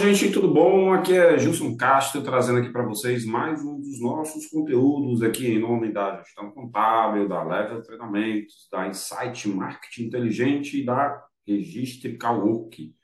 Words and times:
gente, 0.00 0.32
tudo 0.32 0.48
bom? 0.48 0.94
Aqui 0.94 1.12
é 1.12 1.38
Gilson 1.38 1.76
Castro 1.76 2.22
trazendo 2.22 2.58
aqui 2.58 2.70
para 2.70 2.86
vocês 2.86 3.26
mais 3.26 3.62
um 3.62 3.78
dos 3.78 4.00
nossos 4.00 4.46
conteúdos 4.46 5.22
aqui 5.22 5.46
em 5.46 5.58
nome 5.58 5.92
da 5.92 6.16
gestão 6.22 6.50
contábil, 6.52 7.28
da 7.28 7.42
Level 7.42 7.82
Treinamentos, 7.82 8.66
da 8.72 8.88
Insight 8.88 9.46
Marketing 9.46 10.04
Inteligente 10.04 10.80
e 10.80 10.86
da 10.86 11.22
Registre 11.46 12.16
Cowork. 12.16 12.94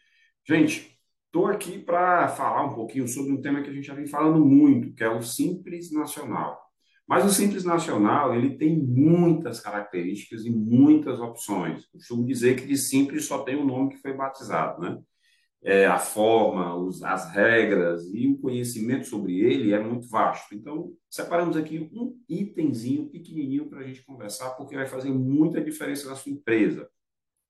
Gente, 0.48 0.98
estou 1.26 1.48
aqui 1.48 1.78
para 1.78 2.28
falar 2.28 2.64
um 2.64 2.74
pouquinho 2.74 3.06
sobre 3.06 3.30
um 3.30 3.42
tema 3.42 3.60
que 3.60 3.68
a 3.68 3.74
gente 3.74 3.86
já 3.86 3.94
vem 3.94 4.06
falando 4.06 4.42
muito, 4.42 4.94
que 4.94 5.04
é 5.04 5.10
o 5.10 5.20
Simples 5.20 5.92
Nacional. 5.92 6.58
Mas 7.06 7.26
o 7.26 7.28
Simples 7.28 7.64
Nacional, 7.64 8.34
ele 8.34 8.56
tem 8.56 8.74
muitas 8.74 9.60
características 9.60 10.46
e 10.46 10.50
muitas 10.50 11.20
opções. 11.20 11.84
Costumo 11.88 12.26
dizer 12.26 12.56
que 12.56 12.66
de 12.66 12.78
Simples 12.78 13.26
só 13.26 13.42
tem 13.42 13.54
o 13.54 13.66
nome 13.66 13.90
que 13.90 14.00
foi 14.00 14.14
batizado, 14.14 14.80
né? 14.80 14.98
É, 15.62 15.86
a 15.86 15.98
forma, 15.98 16.74
os, 16.76 17.02
as 17.02 17.32
regras 17.32 18.06
e 18.14 18.28
o 18.28 18.38
conhecimento 18.38 19.06
sobre 19.06 19.40
ele 19.40 19.72
é 19.72 19.82
muito 19.82 20.08
vasto. 20.08 20.54
Então, 20.54 20.92
separamos 21.10 21.56
aqui 21.56 21.90
um 21.92 22.16
itemzinho 22.28 23.08
pequenininho 23.08 23.66
para 23.68 23.80
a 23.80 23.82
gente 23.82 24.04
conversar, 24.04 24.50
porque 24.50 24.76
vai 24.76 24.86
fazer 24.86 25.10
muita 25.10 25.60
diferença 25.60 26.08
na 26.08 26.14
sua 26.14 26.32
empresa. 26.32 26.88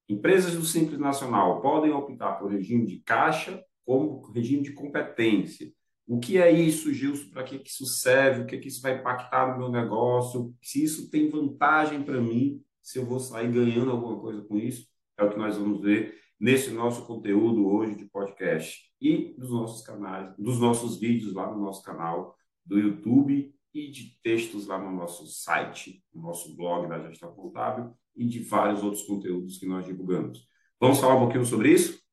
Empresas 0.08 0.54
do 0.54 0.64
Simples 0.64 0.98
Nacional 0.98 1.60
podem 1.60 1.92
optar 1.92 2.34
por 2.34 2.50
regime 2.50 2.86
de 2.86 3.00
caixa 3.00 3.62
como 3.84 4.22
regime 4.32 4.62
de 4.62 4.72
competência. 4.72 5.70
O 6.06 6.20
que 6.20 6.38
é 6.38 6.50
isso, 6.50 6.94
Gilson? 6.94 7.30
Para 7.30 7.42
que, 7.42 7.56
isso 7.56 7.84
serve? 7.84 8.42
O 8.42 8.46
que, 8.46 8.58
que 8.58 8.68
isso 8.68 8.80
vai 8.80 8.98
impactar 8.98 9.52
no 9.52 9.58
meu 9.58 9.68
negócio? 9.68 10.54
Se 10.62 10.82
isso 10.82 11.10
tem 11.10 11.28
vantagem 11.28 12.02
para 12.02 12.20
mim, 12.20 12.62
se 12.80 12.98
eu 12.98 13.04
vou 13.04 13.18
sair 13.18 13.50
ganhando 13.50 13.90
alguma 13.90 14.18
coisa 14.20 14.42
com 14.42 14.56
isso, 14.56 14.86
é 15.18 15.24
o 15.24 15.30
que 15.30 15.38
nós 15.38 15.56
vamos 15.56 15.80
ver 15.80 16.25
nesse 16.38 16.70
nosso 16.70 17.06
conteúdo 17.06 17.66
hoje 17.66 17.94
de 17.94 18.04
podcast 18.04 18.84
e 19.00 19.34
dos 19.38 19.50
nossos 19.50 19.84
canais, 19.84 20.34
dos 20.38 20.60
nossos 20.60 20.98
vídeos 20.98 21.32
lá 21.32 21.50
no 21.50 21.60
nosso 21.60 21.82
canal 21.82 22.36
do 22.64 22.78
YouTube 22.78 23.54
e 23.72 23.90
de 23.90 24.18
textos 24.22 24.66
lá 24.66 24.78
no 24.78 24.90
nosso 24.90 25.26
site, 25.26 26.04
no 26.12 26.22
nosso 26.22 26.54
blog 26.56 26.88
da 26.88 26.98
Gestão 27.08 27.34
Contábil 27.34 27.94
e 28.14 28.26
de 28.26 28.40
vários 28.40 28.82
outros 28.82 29.02
conteúdos 29.02 29.58
que 29.58 29.66
nós 29.66 29.84
divulgamos. 29.84 30.46
Vamos 30.80 30.98
falar 30.98 31.16
um 31.16 31.20
pouquinho 31.20 31.44
sobre 31.44 31.72
isso? 31.72 32.04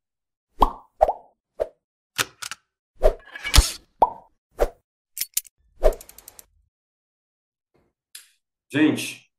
Gente, 8.72 9.30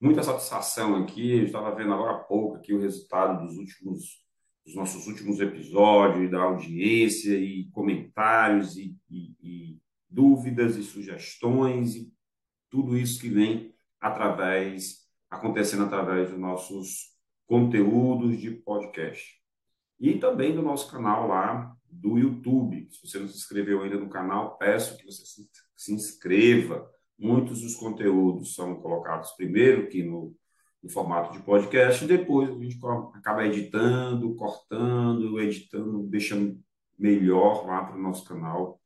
muita 0.00 0.22
satisfação 0.22 0.96
aqui. 1.02 1.38
Eu 1.38 1.44
estava 1.44 1.74
vendo 1.74 1.92
agora 1.92 2.12
há 2.12 2.20
pouco 2.20 2.56
aqui 2.56 2.72
o 2.72 2.80
resultado 2.80 3.44
dos 3.44 3.56
últimos 3.56 4.23
dos 4.64 4.74
nossos 4.74 5.06
últimos 5.06 5.40
episódios, 5.40 6.30
da 6.30 6.42
audiência 6.42 7.38
e 7.38 7.68
comentários 7.70 8.76
e, 8.76 8.96
e, 9.10 9.34
e 9.42 9.78
dúvidas 10.08 10.76
e 10.76 10.82
sugestões 10.82 11.94
e 11.96 12.12
tudo 12.70 12.96
isso 12.96 13.20
que 13.20 13.28
vem 13.28 13.74
através 14.00 15.04
acontecendo 15.30 15.84
através 15.84 16.30
dos 16.30 16.38
nossos 16.38 17.14
conteúdos 17.46 18.38
de 18.38 18.50
podcast. 18.50 19.34
E 20.00 20.18
também 20.18 20.54
do 20.54 20.62
nosso 20.62 20.90
canal 20.90 21.28
lá 21.28 21.76
do 21.90 22.18
YouTube. 22.18 22.88
Se 22.90 23.06
você 23.06 23.18
não 23.18 23.28
se 23.28 23.36
inscreveu 23.36 23.82
ainda 23.82 23.98
no 23.98 24.08
canal, 24.08 24.56
peço 24.56 24.96
que 24.96 25.04
você 25.04 25.24
se 25.76 25.92
inscreva. 25.92 26.90
Muitos 27.18 27.60
dos 27.60 27.76
conteúdos 27.76 28.54
são 28.54 28.80
colocados 28.80 29.30
primeiro 29.32 29.82
aqui 29.82 30.02
no, 30.02 30.34
no 30.84 30.90
formato 30.90 31.32
de 31.32 31.42
podcast, 31.42 32.04
e 32.04 32.06
depois 32.08 32.50
a 32.50 32.52
gente 32.52 32.78
acaba 33.14 33.46
editando, 33.46 34.34
cortando, 34.34 35.40
editando, 35.40 36.02
deixando 36.02 36.60
melhor 36.98 37.66
lá 37.66 37.84
para 37.84 37.96
o 37.96 38.02
nosso 38.02 38.22
canal 38.28 38.78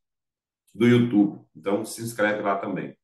do 0.72 0.86
YouTube. 0.86 1.40
Então, 1.56 1.84
se 1.84 2.00
inscreve 2.00 2.40
lá 2.40 2.56
também. 2.56 2.96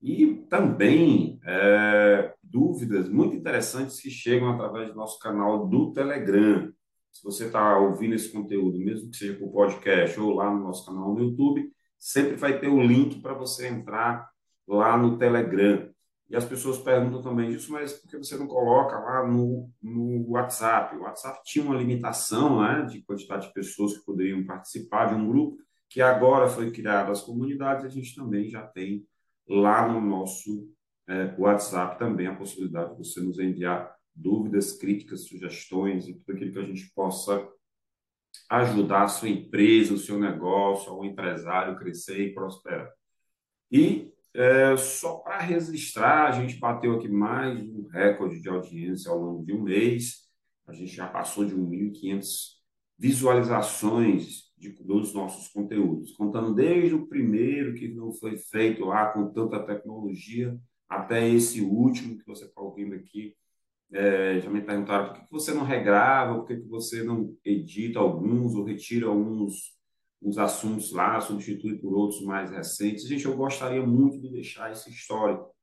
E 0.00 0.46
também 0.48 1.40
é, 1.44 2.32
dúvidas 2.40 3.08
muito 3.08 3.34
interessantes 3.34 3.98
que 3.98 4.10
chegam 4.10 4.48
através 4.48 4.90
do 4.90 4.94
nosso 4.94 5.18
canal 5.18 5.66
do 5.66 5.92
Telegram. 5.92 6.72
Se 7.10 7.24
você 7.24 7.46
está 7.46 7.76
ouvindo 7.78 8.14
esse 8.14 8.30
conteúdo, 8.30 8.78
mesmo 8.78 9.10
que 9.10 9.16
seja 9.16 9.36
por 9.36 9.50
podcast 9.50 10.20
ou 10.20 10.34
lá 10.34 10.54
no 10.54 10.62
nosso 10.62 10.86
canal 10.86 11.12
no 11.12 11.20
YouTube, 11.20 11.68
sempre 11.98 12.36
vai 12.36 12.60
ter 12.60 12.68
o 12.68 12.80
link 12.80 13.20
para 13.20 13.34
você 13.34 13.66
entrar 13.66 14.30
lá 14.68 14.96
no 14.96 15.18
Telegram. 15.18 15.90
E 16.28 16.34
as 16.34 16.44
pessoas 16.44 16.78
perguntam 16.78 17.22
também 17.22 17.50
isso, 17.52 17.70
mas 17.70 17.92
por 17.92 18.10
que 18.10 18.18
você 18.18 18.36
não 18.36 18.48
coloca 18.48 18.98
lá 18.98 19.26
no, 19.26 19.70
no 19.80 20.30
WhatsApp? 20.30 20.96
O 20.96 21.02
WhatsApp 21.02 21.40
tinha 21.44 21.64
uma 21.64 21.76
limitação 21.76 22.62
né, 22.62 22.82
de 22.82 23.02
quantidade 23.02 23.46
de 23.46 23.52
pessoas 23.52 23.96
que 23.96 24.04
poderiam 24.04 24.44
participar 24.44 25.06
de 25.06 25.14
um 25.14 25.28
grupo, 25.28 25.58
que 25.88 26.00
agora 26.02 26.48
foi 26.48 26.72
criado 26.72 27.12
as 27.12 27.22
comunidades, 27.22 27.84
a 27.84 27.88
gente 27.88 28.14
também 28.14 28.48
já 28.48 28.66
tem 28.66 29.06
lá 29.48 29.86
no 29.88 30.00
nosso 30.00 30.68
é, 31.08 31.32
WhatsApp 31.38 31.96
também 31.96 32.26
a 32.26 32.34
possibilidade 32.34 32.90
de 32.90 32.98
você 32.98 33.20
nos 33.20 33.38
enviar 33.38 33.94
dúvidas, 34.12 34.72
críticas, 34.72 35.26
sugestões 35.26 36.08
e 36.08 36.14
tudo 36.14 36.32
aquilo 36.32 36.52
que 36.52 36.58
a 36.58 36.64
gente 36.64 36.90
possa 36.92 37.48
ajudar 38.50 39.04
a 39.04 39.08
sua 39.08 39.28
empresa, 39.28 39.94
o 39.94 39.98
seu 39.98 40.18
negócio, 40.18 40.90
ao 40.90 41.04
empresário 41.04 41.78
crescer 41.78 42.20
e 42.20 42.34
prosperar. 42.34 42.90
E 43.70 44.12
é, 44.36 44.76
só 44.76 45.16
para 45.16 45.38
registrar, 45.38 46.28
a 46.28 46.32
gente 46.32 46.58
bateu 46.58 46.96
aqui 46.96 47.08
mais 47.08 47.58
um 47.58 47.86
recorde 47.86 48.38
de 48.38 48.48
audiência 48.50 49.10
ao 49.10 49.18
longo 49.18 49.44
de 49.44 49.54
um 49.54 49.62
mês. 49.62 50.26
A 50.66 50.74
gente 50.74 50.94
já 50.94 51.06
passou 51.06 51.46
de 51.46 51.54
1.500 51.54 52.56
visualizações 52.98 54.52
de, 54.58 54.70
dos 54.72 55.14
nossos 55.14 55.48
conteúdos, 55.48 56.12
contando 56.12 56.54
desde 56.54 56.94
o 56.94 57.06
primeiro 57.06 57.74
que 57.74 57.88
não 57.88 58.12
foi 58.12 58.36
feito 58.36 58.84
lá 58.84 59.06
com 59.06 59.32
tanta 59.32 59.64
tecnologia, 59.64 60.58
até 60.86 61.26
esse 61.26 61.62
último 61.62 62.18
que 62.18 62.26
você 62.26 62.44
está 62.44 62.60
ouvindo 62.60 62.94
aqui. 62.94 63.34
É, 63.90 64.40
já 64.40 64.50
me 64.50 64.60
perguntaram 64.60 65.14
por 65.14 65.22
que 65.22 65.30
você 65.30 65.54
não 65.54 65.64
regrava, 65.64 66.34
por 66.34 66.46
que 66.46 66.56
você 66.56 67.02
não 67.02 67.34
edita 67.42 68.00
alguns 68.00 68.54
ou 68.54 68.64
retira 68.64 69.06
alguns 69.06 69.75
uns 70.22 70.38
assuntos 70.38 70.92
lá, 70.92 71.20
substitui 71.20 71.78
por 71.78 71.94
outros 71.94 72.22
mais 72.22 72.50
recentes. 72.50 73.06
Gente, 73.06 73.24
eu 73.24 73.36
gostaria 73.36 73.84
muito 73.84 74.20
de 74.20 74.30
deixar 74.30 74.72
esse 74.72 74.90
histórico 74.90 75.54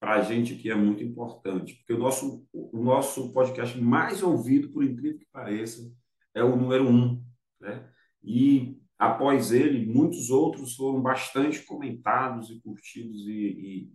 para 0.00 0.14
a 0.16 0.22
gente 0.22 0.56
que 0.56 0.70
é 0.70 0.74
muito 0.74 1.04
importante, 1.04 1.76
porque 1.76 1.92
o 1.92 1.98
nosso, 1.98 2.44
o 2.52 2.82
nosso 2.82 3.32
podcast 3.32 3.80
mais 3.80 4.22
ouvido, 4.22 4.70
por 4.70 4.82
incrível 4.82 5.18
que 5.18 5.26
pareça, 5.32 5.88
é 6.34 6.42
o 6.42 6.56
número 6.56 6.88
um. 6.88 7.22
Né? 7.60 7.88
E 8.22 8.80
após 8.98 9.52
ele, 9.52 9.86
muitos 9.86 10.30
outros 10.30 10.74
foram 10.74 11.00
bastante 11.00 11.62
comentados 11.64 12.50
e 12.50 12.60
curtidos 12.60 13.26
e, 13.28 13.90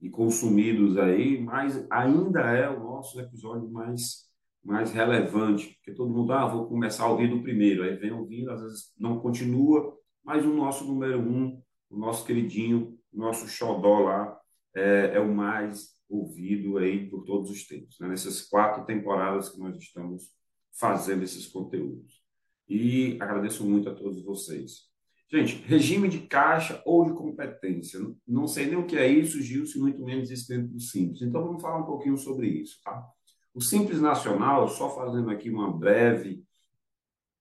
e, 0.00 0.06
e 0.06 0.10
consumidos 0.10 0.98
aí, 0.98 1.40
mas 1.40 1.86
ainda 1.90 2.40
é 2.40 2.68
o 2.68 2.80
nosso 2.80 3.20
episódio 3.20 3.70
mais 3.70 4.26
mais 4.66 4.90
relevante, 4.90 5.74
porque 5.74 5.94
todo 5.94 6.12
mundo, 6.12 6.32
ah, 6.32 6.46
vou 6.46 6.66
começar 6.66 7.04
a 7.04 7.10
ouvir 7.10 7.30
do 7.30 7.40
primeiro, 7.40 7.84
aí 7.84 7.94
vem 7.96 8.10
ouvindo, 8.10 8.50
às 8.50 8.60
vezes 8.60 8.92
não 8.98 9.20
continua, 9.20 9.96
mas 10.24 10.44
o 10.44 10.52
nosso 10.52 10.84
número 10.84 11.20
um, 11.20 11.62
o 11.88 11.96
nosso 11.96 12.26
queridinho, 12.26 12.98
o 13.12 13.18
nosso 13.18 13.46
xodó 13.46 14.00
lá, 14.00 14.36
é, 14.74 15.12
é 15.14 15.20
o 15.20 15.32
mais 15.32 15.94
ouvido 16.08 16.78
aí 16.78 17.08
por 17.08 17.24
todos 17.24 17.48
os 17.48 17.64
tempos, 17.64 17.96
né? 18.00 18.08
nessas 18.08 18.42
quatro 18.42 18.84
temporadas 18.84 19.48
que 19.48 19.58
nós 19.58 19.76
estamos 19.76 20.32
fazendo 20.78 21.22
esses 21.22 21.46
conteúdos. 21.46 22.20
E 22.68 23.16
agradeço 23.20 23.64
muito 23.64 23.88
a 23.88 23.94
todos 23.94 24.22
vocês. 24.24 24.86
Gente, 25.30 25.62
regime 25.62 26.08
de 26.08 26.26
caixa 26.26 26.82
ou 26.84 27.04
de 27.04 27.12
competência. 27.12 28.00
Não 28.26 28.48
sei 28.48 28.66
nem 28.66 28.76
o 28.76 28.86
que 28.86 28.96
é 28.96 29.08
isso, 29.08 29.40
Gilson, 29.40 29.78
muito 29.78 30.04
menos 30.04 30.30
isso 30.30 30.48
dentro 30.48 30.68
do 30.68 30.80
Simples. 30.80 31.22
Então, 31.22 31.44
vamos 31.44 31.62
falar 31.62 31.78
um 31.78 31.86
pouquinho 31.86 32.16
sobre 32.16 32.48
isso, 32.48 32.80
tá? 32.82 33.08
O 33.56 33.62
Simples 33.62 34.02
Nacional, 34.02 34.68
só 34.68 34.94
fazendo 34.94 35.30
aqui 35.30 35.48
uma 35.48 35.72
breve 35.72 36.44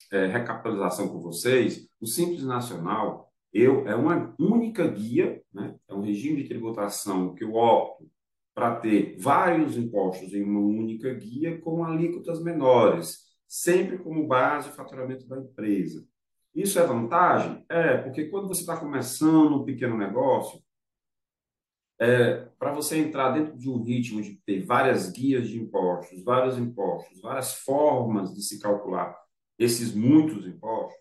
é, 0.09 0.27
recapitalização 0.27 1.09
com 1.09 1.19
vocês, 1.19 1.89
o 1.99 2.07
Simples 2.07 2.43
Nacional 2.43 3.29
eu, 3.51 3.85
é 3.85 3.93
uma 3.97 4.33
única 4.39 4.87
guia, 4.87 5.43
né? 5.53 5.75
é 5.89 5.93
um 5.93 5.99
regime 5.99 6.41
de 6.41 6.47
tributação 6.47 7.35
que 7.35 7.43
eu 7.43 7.53
opto 7.55 8.09
para 8.53 8.77
ter 8.77 9.17
vários 9.19 9.75
impostos 9.75 10.33
em 10.33 10.41
uma 10.41 10.61
única 10.61 11.13
guia 11.13 11.59
com 11.59 11.83
alíquotas 11.83 12.41
menores, 12.41 13.25
sempre 13.45 13.97
como 13.97 14.25
base 14.25 14.69
o 14.69 14.73
faturamento 14.73 15.27
da 15.27 15.37
empresa. 15.37 16.07
Isso 16.55 16.79
é 16.79 16.87
vantagem? 16.87 17.65
É, 17.67 17.97
porque 17.97 18.29
quando 18.29 18.47
você 18.47 18.61
está 18.61 18.77
começando 18.77 19.57
um 19.57 19.65
pequeno 19.65 19.97
negócio, 19.97 20.61
é, 21.99 22.47
para 22.59 22.73
você 22.73 22.97
entrar 22.97 23.31
dentro 23.31 23.57
de 23.57 23.69
um 23.69 23.81
ritmo 23.81 24.21
de 24.21 24.35
ter 24.45 24.63
várias 24.65 25.09
guias 25.11 25.47
de 25.47 25.59
impostos, 25.59 26.23
vários 26.23 26.57
impostos, 26.57 27.21
várias 27.21 27.53
formas 27.55 28.33
de 28.33 28.41
se 28.41 28.59
calcular 28.59 29.15
esses 29.57 29.93
muitos 29.93 30.45
impostos, 30.45 30.99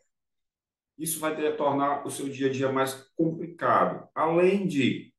isso 0.96 1.18
vai 1.18 1.34
ter, 1.34 1.56
tornar 1.56 2.06
o 2.06 2.10
seu 2.10 2.28
dia 2.28 2.48
a 2.48 2.52
dia 2.52 2.70
mais 2.70 2.94
complicado. 3.16 4.08
Além 4.14 4.66
de, 4.66 5.12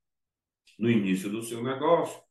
no 0.80 0.90
início 0.90 1.30
do 1.30 1.44
seu 1.44 1.62
negócio, 1.62 2.22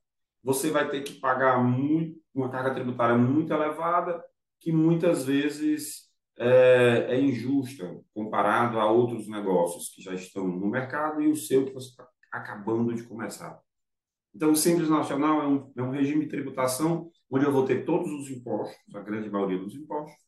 você 0.43 0.71
vai 0.71 0.89
ter 0.89 1.03
que 1.03 1.15
pagar 1.15 1.63
muito, 1.63 2.19
uma 2.35 2.51
carga 2.51 2.75
tributária 2.75 3.17
muito 3.17 3.53
elevada, 3.53 4.25
que 4.61 4.73
muitas 4.73 5.25
vezes 5.25 6.11
é, 6.39 7.07
é, 7.11 7.21
injusta 7.21 8.01
comparado 8.15 8.81
a 8.81 8.91
outros 8.91 9.29
negócios 9.29 9.91
que 9.91 10.03
já 10.03 10.15
estão 10.15 10.49
no 10.49 10.67
mercado 10.67 11.23
e 11.23 11.29
o 11.29 11.37
seu 11.37 11.67
que 11.67 11.73
você 11.73 11.91
está 11.91 12.09
acabando 12.35 12.95
de 12.95 13.05
começar. 13.05 13.61
Então, 14.35 14.51
o 14.51 14.57
Simples 14.57 14.89
Nacional 14.89 15.43
é 15.43 15.47
um, 15.47 15.73
é 15.77 15.83
um 15.83 15.91
regime 15.91 16.25
de 16.25 16.31
tributação 16.31 17.11
onde 17.31 17.45
eu 17.45 17.53
vou 17.53 17.65
ter 17.65 17.85
todos 17.85 18.11
os 18.11 18.31
impostos, 18.31 18.77
a 18.95 19.01
grande 19.01 19.31
maioria 19.31 19.59
dos 19.59 19.75
impostos, 19.75 20.19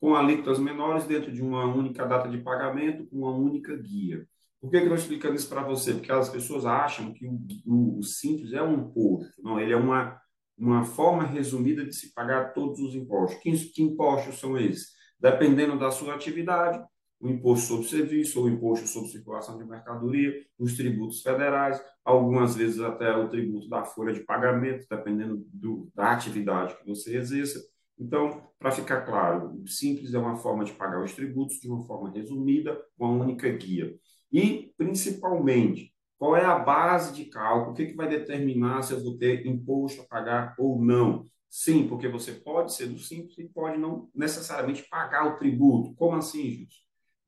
com 0.00 0.14
alíquotas 0.14 0.58
menores 0.58 1.06
dentro 1.06 1.30
de 1.30 1.42
uma 1.42 1.64
única 1.64 2.06
data 2.06 2.28
de 2.28 2.38
pagamento, 2.38 3.06
com 3.06 3.18
uma 3.18 3.32
única 3.32 3.76
guia. 3.76 4.26
Por 4.60 4.70
que, 4.70 4.78
que 4.78 4.86
eu 4.86 4.94
estou 4.94 4.96
explicando 4.96 5.34
isso 5.34 5.48
para 5.48 5.62
você? 5.62 5.92
Porque 5.92 6.10
as 6.10 6.30
pessoas 6.30 6.64
acham 6.64 7.12
que 7.12 7.26
o, 7.26 7.38
o, 7.66 7.98
o, 7.98 8.02
Simples 8.02 8.54
é 8.54 8.62
um 8.62 8.74
imposto. 8.74 9.42
Não, 9.42 9.60
ele 9.60 9.72
é 9.72 9.76
uma, 9.76 10.18
uma 10.56 10.84
forma 10.84 11.22
resumida 11.22 11.84
de 11.84 11.92
se 11.92 12.14
pagar 12.14 12.54
todos 12.54 12.80
os 12.80 12.94
impostos. 12.94 13.38
Que, 13.42 13.52
que 13.52 13.82
impostos 13.82 14.38
são 14.38 14.56
esses? 14.56 14.92
Dependendo 15.20 15.78
da 15.78 15.90
sua 15.90 16.14
atividade, 16.14 16.82
o 17.20 17.28
imposto 17.28 17.66
sobre 17.68 17.88
serviço, 17.88 18.38
ou 18.40 18.46
o 18.46 18.48
imposto 18.48 18.86
sobre 18.86 19.10
circulação 19.10 19.58
de 19.58 19.64
mercadoria, 19.64 20.32
os 20.58 20.76
tributos 20.76 21.22
federais, 21.22 21.80
algumas 22.04 22.54
vezes 22.54 22.80
até 22.80 23.16
o 23.16 23.28
tributo 23.28 23.68
da 23.68 23.84
folha 23.84 24.12
de 24.12 24.20
pagamento, 24.20 24.86
dependendo 24.90 25.44
do, 25.52 25.90
da 25.94 26.12
atividade 26.12 26.76
que 26.76 26.86
você 26.86 27.16
exerça. 27.16 27.60
Então, 27.98 28.42
para 28.58 28.72
ficar 28.72 29.02
claro, 29.02 29.60
o 29.62 29.68
simples 29.68 30.12
é 30.14 30.18
uma 30.18 30.36
forma 30.36 30.64
de 30.64 30.72
pagar 30.72 31.02
os 31.02 31.12
tributos 31.12 31.60
de 31.60 31.68
uma 31.68 31.84
forma 31.86 32.10
resumida, 32.10 32.78
com 32.98 33.06
uma 33.06 33.24
única 33.24 33.48
guia. 33.50 33.94
E, 34.32 34.72
principalmente, 34.76 35.94
qual 36.18 36.36
é 36.36 36.44
a 36.44 36.58
base 36.58 37.14
de 37.14 37.26
cálculo? 37.26 37.72
O 37.72 37.74
que, 37.74 37.86
que 37.86 37.96
vai 37.96 38.08
determinar 38.08 38.82
se 38.82 38.92
eu 38.92 39.02
vou 39.02 39.16
ter 39.16 39.46
imposto 39.46 40.02
a 40.02 40.06
pagar 40.06 40.54
ou 40.58 40.82
não? 40.82 41.24
Sim, 41.48 41.86
porque 41.86 42.08
você 42.08 42.32
pode 42.32 42.74
ser 42.74 42.86
do 42.88 42.98
simples 42.98 43.38
e 43.38 43.48
pode 43.48 43.78
não 43.78 44.10
necessariamente 44.14 44.88
pagar 44.88 45.26
o 45.26 45.36
tributo. 45.36 45.94
Como 45.94 46.16
assim, 46.16 46.66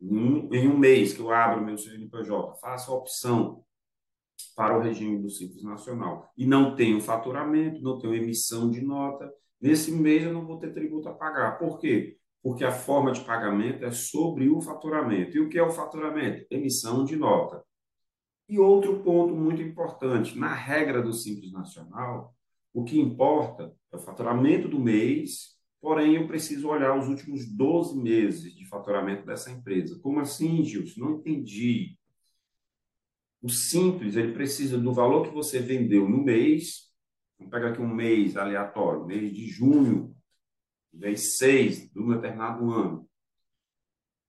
Gilson? 0.00 0.48
Em 0.52 0.68
um 0.68 0.78
mês 0.78 1.12
que 1.12 1.20
eu 1.20 1.30
abro 1.30 1.64
meu 1.64 1.76
CNPJ, 1.76 2.54
faço 2.60 2.92
a 2.92 2.96
opção 2.96 3.64
para 4.54 4.76
o 4.76 4.80
regime 4.80 5.20
do 5.20 5.30
Simples 5.30 5.62
Nacional 5.62 6.30
e 6.36 6.46
não 6.46 6.74
tenho 6.74 7.00
faturamento, 7.00 7.82
não 7.82 7.98
tenho 7.98 8.14
emissão 8.14 8.70
de 8.70 8.82
nota, 8.82 9.32
nesse 9.60 9.90
mês 9.92 10.24
eu 10.24 10.32
não 10.32 10.46
vou 10.46 10.58
ter 10.58 10.72
tributo 10.72 11.08
a 11.08 11.14
pagar. 11.14 11.58
Por 11.58 11.78
quê? 11.78 12.18
Porque 12.42 12.64
a 12.64 12.70
forma 12.70 13.12
de 13.12 13.24
pagamento 13.24 13.84
é 13.84 13.90
sobre 13.90 14.48
o 14.48 14.60
faturamento. 14.60 15.36
E 15.36 15.40
o 15.40 15.48
que 15.48 15.58
é 15.58 15.62
o 15.62 15.70
faturamento? 15.70 16.46
Emissão 16.50 17.04
de 17.04 17.16
nota. 17.16 17.64
E 18.48 18.58
outro 18.58 19.02
ponto 19.02 19.34
muito 19.34 19.60
importante, 19.60 20.38
na 20.38 20.54
regra 20.54 21.02
do 21.02 21.12
Simples 21.12 21.50
Nacional, 21.50 22.32
o 22.72 22.84
que 22.84 23.00
importa 23.00 23.74
é 23.92 23.96
o 23.96 23.98
faturamento 24.00 24.68
do 24.68 24.78
mês, 24.78 25.55
porém 25.86 26.16
eu 26.16 26.26
preciso 26.26 26.66
olhar 26.66 26.98
os 26.98 27.06
últimos 27.06 27.46
12 27.46 27.96
meses 27.96 28.52
de 28.52 28.66
faturamento 28.66 29.24
dessa 29.24 29.52
empresa. 29.52 29.96
Como 30.00 30.18
assim, 30.18 30.64
Gilson? 30.64 31.00
Não 31.00 31.12
entendi. 31.12 31.96
O 33.40 33.48
simples, 33.48 34.16
ele 34.16 34.32
precisa 34.32 34.76
do 34.76 34.92
valor 34.92 35.28
que 35.28 35.32
você 35.32 35.60
vendeu 35.60 36.08
no 36.08 36.24
mês. 36.24 36.92
Vamos 37.38 37.52
pegar 37.52 37.68
aqui 37.68 37.80
um 37.80 37.86
mês 37.86 38.36
aleatório, 38.36 39.06
mês 39.06 39.32
de 39.32 39.46
junho, 39.46 40.12
mês 40.92 41.36
6 41.36 41.92
de 41.92 42.00
um 42.00 42.08
determinado 42.08 42.68
ano. 42.68 43.08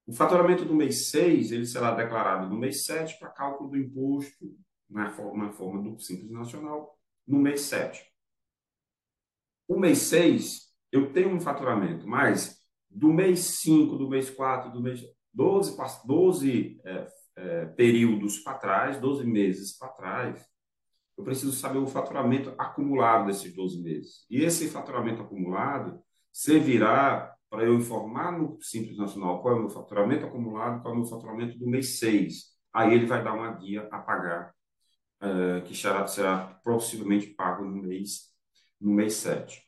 O 0.05 0.13
faturamento 0.13 0.63
do 0.63 0.75
mês 0.75 1.09
6, 1.09 1.51
ele 1.51 1.65
será 1.65 1.89
declarado 1.89 2.47
no 2.47 2.55
mês 2.55 2.85
7 2.85 3.17
para 3.17 3.31
cálculo 3.31 3.71
do 3.71 3.77
imposto 3.79 4.55
na 4.87 5.09
forma, 5.09 5.47
na 5.47 5.51
forma 5.51 5.81
do 5.81 5.99
Simples 5.99 6.29
Nacional 6.29 6.95
no 7.25 7.39
mês 7.39 7.61
7. 7.61 8.05
O 9.67 9.79
mês 9.79 9.97
6, 10.03 10.66
eu 10.91 11.11
tenho 11.11 11.29
um 11.29 11.39
faturamento, 11.39 12.07
mas 12.07 12.57
do 12.89 13.13
mês 13.13 13.39
5, 13.61 13.97
do 13.97 14.09
mês 14.09 14.29
4, 14.29 14.71
do 14.71 14.81
mês 14.81 15.01
12, 15.33 15.77
12 16.05 16.81
é, 16.83 17.07
é, 17.35 17.65
períodos 17.65 18.39
para 18.39 18.57
trás, 18.57 18.99
12 18.99 19.25
meses 19.25 19.77
para 19.77 19.89
trás, 19.89 20.45
eu 21.17 21.23
preciso 21.23 21.51
saber 21.51 21.79
o 21.79 21.87
faturamento 21.87 22.53
acumulado 22.57 23.27
desses 23.27 23.53
12 23.53 23.81
meses. 23.81 24.25
E 24.29 24.43
esse 24.43 24.69
faturamento 24.69 25.21
acumulado 25.21 25.99
servirá 26.31 27.35
para 27.49 27.63
eu 27.63 27.73
informar 27.75 28.31
no 28.31 28.57
Simples 28.61 28.97
Nacional 28.97 29.41
qual 29.41 29.55
é 29.55 29.57
o 29.57 29.61
meu 29.61 29.69
faturamento 29.69 30.25
acumulado, 30.25 30.81
qual 30.81 30.93
é 30.93 30.97
o 30.97 30.99
meu 30.99 31.09
faturamento 31.09 31.57
do 31.57 31.67
mês 31.67 31.97
6. 31.99 32.55
Aí 32.73 32.93
ele 32.93 33.05
vai 33.05 33.23
dar 33.23 33.33
uma 33.33 33.51
guia 33.53 33.87
a 33.91 33.99
pagar, 33.99 34.53
é, 35.21 35.61
que 35.61 35.75
será, 35.75 36.05
será 36.05 36.59
possivelmente 36.63 37.27
pago 37.27 37.63
no 37.63 37.81
mês, 37.81 38.31
no 38.79 38.91
mês 38.93 39.13
7. 39.13 39.66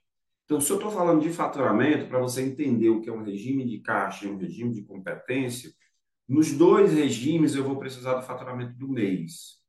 Então, 0.49 0.59
se 0.59 0.71
eu 0.71 0.77
estou 0.77 0.89
falando 0.89 1.21
de 1.21 1.29
faturamento, 1.29 2.07
para 2.07 2.17
você 2.17 2.41
entender 2.41 2.89
o 2.89 2.99
que 3.01 3.07
é 3.07 3.13
um 3.13 3.21
regime 3.21 3.63
de 3.63 3.81
caixa 3.81 4.25
e 4.25 4.31
um 4.31 4.35
regime 4.35 4.73
de 4.73 4.81
competência, 4.81 5.71
nos 6.27 6.51
dois 6.51 6.91
regimes 6.91 7.53
eu 7.53 7.63
vou 7.63 7.77
precisar 7.77 8.15
do 8.15 8.25
faturamento 8.25 8.73
do 8.73 8.87
mês. 8.89 9.59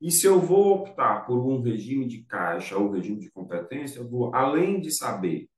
E 0.00 0.10
se 0.10 0.26
eu 0.26 0.40
vou 0.40 0.78
optar 0.78 1.26
por 1.26 1.46
um 1.46 1.60
regime 1.60 2.08
de 2.08 2.24
caixa 2.24 2.74
ou 2.78 2.90
regime 2.90 3.20
de 3.20 3.30
competência, 3.30 3.98
eu 3.98 4.08
vou, 4.08 4.34
além 4.34 4.80
de 4.80 4.90
saber 4.90 5.50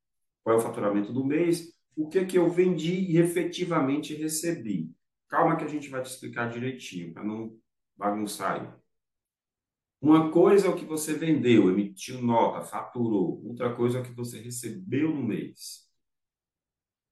qual 0.42 0.56
é 0.56 0.58
o 0.58 0.62
faturamento 0.62 1.12
do 1.12 1.24
mês, 1.24 1.72
o 1.96 2.08
que, 2.08 2.18
é 2.18 2.24
que 2.24 2.36
eu 2.36 2.50
vendi 2.50 3.12
e 3.12 3.18
efetivamente 3.18 4.16
recebi. 4.16 4.90
Calma 5.28 5.54
que 5.54 5.62
a 5.62 5.68
gente 5.68 5.88
vai 5.88 6.02
te 6.02 6.10
explicar 6.10 6.50
direitinho, 6.50 7.12
para 7.14 7.22
não 7.22 7.56
bagunçar 7.96 8.60
aí. 8.60 8.83
Uma 10.04 10.30
coisa 10.30 10.66
é 10.66 10.70
o 10.70 10.76
que 10.76 10.84
você 10.84 11.14
vendeu, 11.14 11.70
emitiu 11.70 12.20
nota, 12.20 12.60
faturou. 12.60 13.42
Outra 13.42 13.74
coisa 13.74 13.96
é 13.96 14.00
o 14.02 14.04
que 14.04 14.12
você 14.12 14.38
recebeu 14.38 15.08
no 15.08 15.22
mês. 15.22 15.88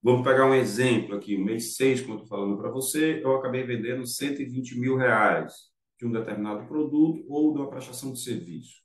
Vamos 0.02 0.22
pegar 0.22 0.44
um 0.44 0.52
exemplo 0.52 1.16
aqui. 1.16 1.34
O 1.34 1.42
mês 1.42 1.74
6, 1.76 2.02
como 2.02 2.12
eu 2.12 2.22
estou 2.22 2.28
falando 2.28 2.58
para 2.58 2.70
você, 2.70 3.22
eu 3.24 3.34
acabei 3.34 3.62
vendendo 3.62 4.06
120 4.06 4.78
mil 4.78 4.94
reais 4.94 5.54
de 5.98 6.04
um 6.04 6.12
determinado 6.12 6.66
produto 6.66 7.24
ou 7.30 7.54
de 7.54 7.60
uma 7.60 7.70
prestação 7.70 8.12
de 8.12 8.20
serviço. 8.20 8.82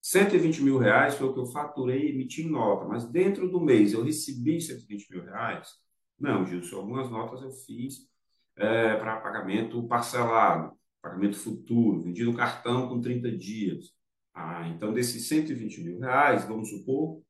120 0.00 0.62
mil 0.62 0.78
reais 0.78 1.14
foi 1.14 1.28
o 1.28 1.34
que 1.34 1.40
eu 1.40 1.46
faturei 1.46 2.06
e 2.06 2.12
emiti 2.14 2.48
nota, 2.48 2.86
mas 2.86 3.04
dentro 3.04 3.50
do 3.50 3.60
mês 3.60 3.92
eu 3.92 4.02
recebi 4.02 4.62
120 4.62 5.10
mil 5.10 5.24
reais? 5.24 5.68
Não, 6.18 6.46
Gilson, 6.46 6.76
algumas 6.76 7.10
notas 7.10 7.42
eu 7.42 7.50
fiz 7.50 8.08
é, 8.56 8.96
para 8.96 9.20
pagamento 9.20 9.86
parcelado 9.86 10.77
pagamento 11.02 11.36
futuro, 11.36 12.02
vendido 12.02 12.34
cartão 12.34 12.88
com 12.88 13.00
30 13.00 13.30
dias. 13.36 13.92
Ah, 14.34 14.68
então, 14.68 14.92
desses 14.92 15.26
120 15.26 15.82
mil 15.82 15.98
reais, 15.98 16.44
vamos 16.44 16.70
supor, 16.70 17.22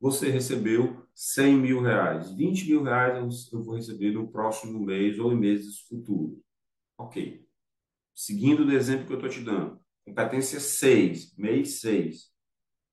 você 0.00 0.28
recebeu 0.30 1.06
100 1.14 1.56
mil 1.56 1.80
reais. 1.80 2.32
20 2.32 2.66
mil 2.66 2.82
reais 2.82 3.16
eu 3.52 3.62
vou 3.62 3.76
receber 3.76 4.12
no 4.12 4.30
próximo 4.30 4.84
mês 4.84 5.18
ou 5.18 5.32
em 5.32 5.38
meses 5.38 5.80
futuros. 5.80 6.38
Ok. 6.98 7.44
Seguindo 8.14 8.64
o 8.64 8.72
exemplo 8.72 9.06
que 9.06 9.12
eu 9.12 9.16
estou 9.16 9.30
te 9.30 9.40
dando. 9.40 9.80
Competência 10.04 10.58
6, 10.58 11.36
mês 11.36 11.80
6. 11.80 12.32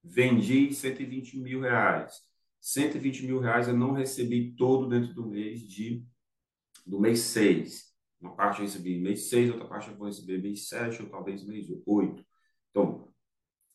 Vendi 0.03 0.74
120 0.74 1.39
mil 1.39 1.62
reais. 1.62 2.21
120 2.62 3.25
mil 3.25 3.39
reais 3.39 3.67
eu 3.67 3.75
não 3.75 3.93
recebi 3.93 4.53
todo 4.55 4.88
dentro 4.88 5.13
do 5.13 5.27
mês 5.27 5.62
de 5.62 6.05
do 6.86 7.00
mês 7.00 7.19
6. 7.19 7.88
Uma 8.19 8.35
parte 8.35 8.59
eu 8.59 8.65
recebi 8.65 8.99
mês 8.99 9.29
6, 9.29 9.51
outra 9.51 9.67
parte 9.67 9.89
eu 9.89 9.95
vou 9.95 10.07
receber 10.07 10.38
mês 10.39 10.67
7 10.67 11.03
ou 11.03 11.09
talvez 11.09 11.45
mês 11.45 11.67
8. 11.85 12.25
Então, 12.69 13.11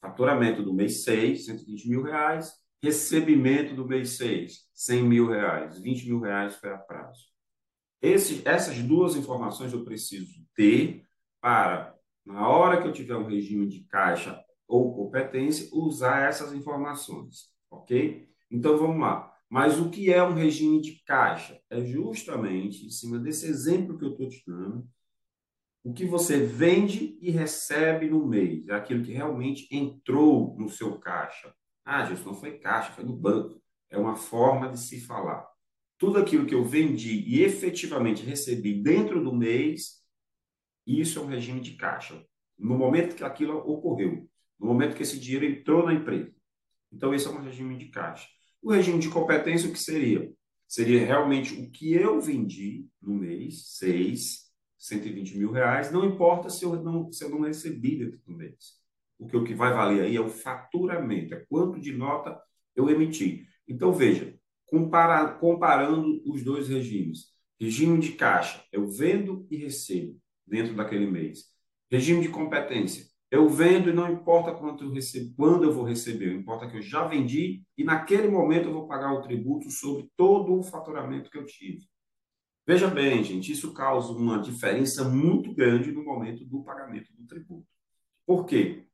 faturamento 0.01 0.63
do 0.63 0.75
mês 0.75 1.03
6, 1.05 1.47
120 1.47 1.89
mil 1.89 2.03
reais. 2.03 2.53
Recebimento 2.83 3.75
do 3.75 3.89
mês 3.89 4.11
6, 4.11 4.69
100 4.75 5.03
mil 5.05 5.29
reais. 5.31 5.79
20 5.81 6.07
mil 6.07 6.21
reais 6.21 6.57
foi 6.57 6.71
a 6.71 6.77
prazo. 6.77 7.25
Esse, 8.03 8.47
essas 8.47 8.79
duas 8.83 9.17
informações 9.17 9.73
eu 9.73 9.83
preciso 9.83 10.45
ter 10.55 11.03
para, 11.41 11.95
na 12.27 12.47
hora 12.47 12.83
que 12.83 12.87
eu 12.87 12.93
tiver 12.93 13.17
um 13.17 13.27
regime 13.27 13.67
de 13.67 13.85
caixa 13.85 14.39
ou 14.69 14.95
competência, 14.95 15.71
usar 15.73 16.29
essas 16.29 16.53
informações. 16.53 17.51
Ok? 17.71 18.29
Então, 18.51 18.77
vamos 18.77 19.01
lá. 19.01 19.34
Mas 19.55 19.79
o 19.79 19.89
que 19.89 20.13
é 20.13 20.21
um 20.21 20.35
regime 20.35 20.81
de 20.81 21.01
caixa? 21.05 21.61
É 21.71 21.81
justamente 21.81 22.85
em 22.85 22.91
cima 22.91 23.21
desse 23.21 23.47
exemplo 23.47 23.97
que 23.97 24.05
eu 24.05 24.11
estou 24.11 24.29
te 24.29 24.43
dando, 24.45 24.85
o 25.85 25.93
que 25.93 26.05
você 26.05 26.45
vende 26.45 27.17
e 27.21 27.31
recebe 27.31 28.11
no 28.11 28.27
mês, 28.27 28.67
é 28.67 28.75
aquilo 28.75 29.05
que 29.05 29.13
realmente 29.13 29.69
entrou 29.71 30.57
no 30.59 30.69
seu 30.69 30.99
caixa. 30.99 31.55
Ah, 31.85 32.05
Gilson, 32.05 32.31
não 32.31 32.35
foi 32.35 32.59
caixa, 32.59 32.91
foi 32.95 33.05
no 33.05 33.15
banco. 33.15 33.63
É 33.89 33.97
uma 33.97 34.17
forma 34.17 34.69
de 34.69 34.81
se 34.81 35.01
falar. 35.01 35.47
Tudo 35.99 36.19
aquilo 36.19 36.47
que 36.47 36.55
eu 36.57 36.65
vendi 36.65 37.23
e 37.25 37.45
efetivamente 37.45 38.25
recebi 38.25 38.83
dentro 38.83 39.23
do 39.23 39.33
mês, 39.33 40.03
isso 40.85 41.21
é 41.21 41.23
um 41.23 41.27
regime 41.27 41.61
de 41.61 41.77
caixa. 41.77 42.27
No 42.59 42.77
momento 42.77 43.15
que 43.15 43.23
aquilo 43.23 43.57
ocorreu, 43.59 44.29
no 44.59 44.67
momento 44.67 44.97
que 44.97 45.05
esse 45.05 45.17
dinheiro 45.17 45.45
entrou 45.45 45.87
na 45.87 45.95
empresa. 45.95 46.35
Então, 46.93 47.15
esse 47.15 47.29
é 47.29 47.31
um 47.31 47.41
regime 47.41 47.79
de 47.79 47.87
caixa. 47.91 48.27
O 48.65 48.73
regime 48.73 48.99
de 48.99 49.11
competência, 49.11 49.69
o 49.69 49.73
que 49.75 49.79
seria? 49.79 50.33
Seria 50.67 51.05
realmente 51.05 51.53
o 51.53 51.71
que 51.71 51.93
eu 51.93 52.19
vendi 52.19 52.87
no 53.01 53.13
mês, 53.15 53.77
seis, 53.77 54.45
120 54.79 55.37
mil 55.37 55.53
reais, 55.53 55.93
não 55.93 56.03
importa 56.03 56.49
se 56.49 56.65
eu 56.65 56.83
não, 56.83 57.13
se 57.13 57.23
eu 57.23 57.29
não 57.29 57.43
recebi 57.43 57.99
dentro 57.99 58.19
do 58.27 58.35
mês. 58.35 58.79
Porque 59.19 59.37
o 59.37 59.45
que 59.45 59.55
vai 59.55 59.71
valer 59.75 60.05
aí 60.05 60.17
é 60.17 60.21
o 60.21 60.31
faturamento, 60.31 61.35
é 61.35 61.45
quanto 61.47 61.79
de 61.79 61.93
nota 61.93 62.41
eu 62.75 62.89
emiti. 62.89 63.47
Então, 63.69 63.93
veja, 63.93 64.35
compara, 64.65 65.35
comparando 65.35 66.23
os 66.25 66.43
dois 66.43 66.67
regimes. 66.67 67.35
Regime 67.61 68.01
de 68.01 68.13
caixa, 68.13 68.65
eu 68.73 68.89
vendo 68.89 69.47
e 69.51 69.59
recebo 69.59 70.19
dentro 70.47 70.75
daquele 70.75 71.07
mês. 71.07 71.51
Regime 71.91 72.23
de 72.23 72.31
competência, 72.31 73.05
eu 73.35 73.49
vendo 73.49 73.91
e 73.91 73.93
não 73.93 74.13
importa 74.13 74.55
quanto 74.55 74.85
eu 74.85 74.91
recebo, 74.93 75.35
quando 75.35 75.65
eu 75.65 75.73
vou 75.73 75.83
receber, 75.83 76.33
importa 76.33 76.69
que 76.69 76.77
eu 76.77 76.83
já 76.83 77.05
vendi 77.05 77.65
e 77.77 77.83
naquele 77.83 78.29
momento 78.29 78.69
eu 78.69 78.73
vou 78.73 78.87
pagar 78.87 79.13
o 79.13 79.23
tributo 79.23 79.69
sobre 79.73 80.09
todo 80.17 80.57
o 80.57 80.63
faturamento 80.63 81.29
que 81.29 81.37
eu 81.37 81.45
tive. 81.45 81.85
Veja 82.65 82.87
bem, 82.87 83.25
gente, 83.25 83.51
isso 83.51 83.75
causa 83.75 84.13
uma 84.13 84.41
diferença 84.41 85.09
muito 85.09 85.53
grande 85.53 85.91
no 85.91 86.05
momento 86.05 86.45
do 86.45 86.63
pagamento 86.63 87.13
do 87.13 87.27
tributo. 87.27 87.67
Por 88.25 88.47
quê? 88.47 88.87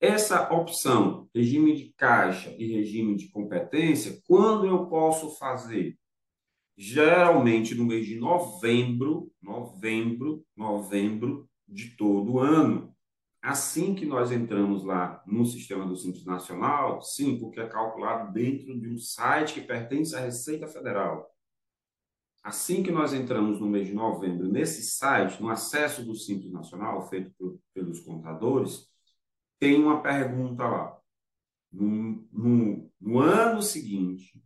Essa 0.00 0.48
opção, 0.52 1.28
regime 1.34 1.74
de 1.74 1.92
caixa 1.96 2.54
e 2.56 2.76
regime 2.76 3.16
de 3.16 3.28
competência, 3.30 4.22
quando 4.24 4.66
eu 4.66 4.86
posso 4.86 5.36
fazer? 5.36 5.98
Geralmente 6.76 7.74
no 7.74 7.86
mês 7.86 8.06
de 8.06 8.20
novembro, 8.20 9.32
novembro, 9.42 10.44
novembro 10.54 11.48
de 11.66 11.96
todo 11.96 12.38
ano. 12.38 12.95
Assim 13.46 13.94
que 13.94 14.04
nós 14.04 14.32
entramos 14.32 14.82
lá 14.82 15.22
no 15.24 15.46
sistema 15.46 15.86
do 15.86 15.94
Simples 15.94 16.24
Nacional, 16.24 17.00
sim, 17.00 17.38
porque 17.38 17.60
é 17.60 17.68
calculado 17.68 18.32
dentro 18.32 18.76
de 18.76 18.88
um 18.88 18.98
site 18.98 19.54
que 19.54 19.60
pertence 19.60 20.16
à 20.16 20.18
Receita 20.18 20.66
Federal. 20.66 21.32
Assim 22.42 22.82
que 22.82 22.90
nós 22.90 23.12
entramos 23.12 23.60
no 23.60 23.68
mês 23.68 23.86
de 23.86 23.94
novembro 23.94 24.48
nesse 24.48 24.82
site, 24.82 25.40
no 25.40 25.48
acesso 25.48 26.04
do 26.04 26.12
Simples 26.16 26.50
Nacional, 26.50 27.08
feito 27.08 27.30
por, 27.38 27.56
pelos 27.72 28.00
contadores, 28.00 28.88
tem 29.60 29.80
uma 29.80 30.02
pergunta 30.02 30.66
lá. 30.66 30.98
No, 31.70 32.26
no, 32.32 32.90
no 33.00 33.20
ano 33.20 33.62
seguinte, 33.62 34.42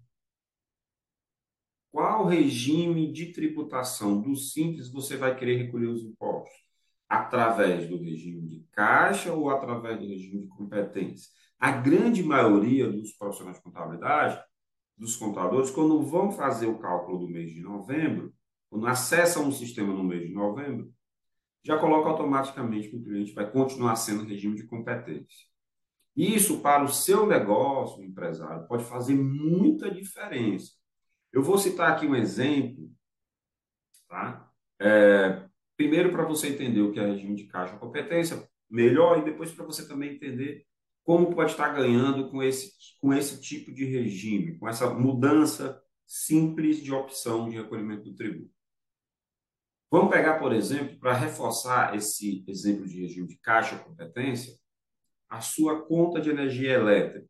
qual 1.90 2.26
regime 2.26 3.10
de 3.10 3.32
tributação 3.32 4.20
do 4.20 4.36
Simples 4.36 4.90
você 4.90 5.16
vai 5.16 5.34
querer 5.34 5.56
recolher 5.56 5.86
os 5.86 6.02
impostos? 6.02 6.69
Através 7.10 7.88
do 7.88 7.98
regime 7.98 8.46
de 8.46 8.64
caixa 8.70 9.32
ou 9.32 9.50
através 9.50 9.98
do 9.98 10.06
regime 10.06 10.42
de 10.42 10.48
competência? 10.48 11.28
A 11.58 11.72
grande 11.72 12.22
maioria 12.22 12.88
dos 12.88 13.12
profissionais 13.12 13.56
de 13.56 13.64
contabilidade, 13.64 14.40
dos 14.96 15.16
contadores, 15.16 15.70
quando 15.70 16.00
vão 16.02 16.30
fazer 16.30 16.68
o 16.68 16.78
cálculo 16.78 17.18
do 17.18 17.28
mês 17.28 17.50
de 17.50 17.60
novembro, 17.60 18.32
quando 18.70 18.86
acessam 18.86 19.48
o 19.48 19.52
sistema 19.52 19.92
no 19.92 20.04
mês 20.04 20.28
de 20.28 20.32
novembro, 20.32 20.92
já 21.64 21.76
coloca 21.78 22.08
automaticamente 22.08 22.88
que 22.88 22.96
o 22.96 23.02
cliente 23.02 23.32
vai 23.32 23.50
continuar 23.50 23.96
sendo 23.96 24.24
regime 24.24 24.54
de 24.54 24.66
competência. 24.66 25.48
Isso, 26.16 26.60
para 26.60 26.84
o 26.84 26.88
seu 26.88 27.26
negócio, 27.26 28.04
empresário, 28.04 28.66
pode 28.68 28.84
fazer 28.84 29.14
muita 29.14 29.90
diferença. 29.90 30.72
Eu 31.32 31.42
vou 31.42 31.58
citar 31.58 31.92
aqui 31.92 32.06
um 32.06 32.14
exemplo, 32.14 32.90
tá? 34.08 34.48
É, 34.78 35.49
primeiro, 35.80 36.10
para 36.10 36.26
você 36.26 36.48
entender 36.48 36.82
o 36.82 36.92
que 36.92 37.00
é 37.00 37.06
regime 37.06 37.34
de 37.34 37.44
caixa 37.44 37.78
competência, 37.78 38.46
melhor, 38.68 39.18
e 39.18 39.24
depois 39.24 39.50
para 39.50 39.64
você 39.64 39.88
também 39.88 40.12
entender 40.12 40.66
como 41.02 41.34
pode 41.34 41.52
estar 41.52 41.70
ganhando 41.70 42.30
com 42.30 42.42
esse, 42.42 42.74
com 43.00 43.14
esse 43.14 43.40
tipo 43.40 43.72
de 43.72 43.86
regime, 43.86 44.58
com 44.58 44.68
essa 44.68 44.90
mudança 44.90 45.82
simples 46.06 46.82
de 46.82 46.92
opção 46.92 47.48
de 47.48 47.56
recolhimento 47.56 48.02
do 48.04 48.14
tributo. 48.14 48.52
Vamos 49.90 50.10
pegar, 50.10 50.38
por 50.38 50.52
exemplo, 50.52 50.98
para 50.98 51.14
reforçar 51.14 51.96
esse 51.96 52.44
exemplo 52.46 52.86
de 52.86 53.00
regime 53.00 53.26
de 53.26 53.38
caixa 53.38 53.78
competência, 53.78 54.52
a 55.30 55.40
sua 55.40 55.86
conta 55.86 56.20
de 56.20 56.28
energia 56.28 56.74
elétrica. 56.74 57.26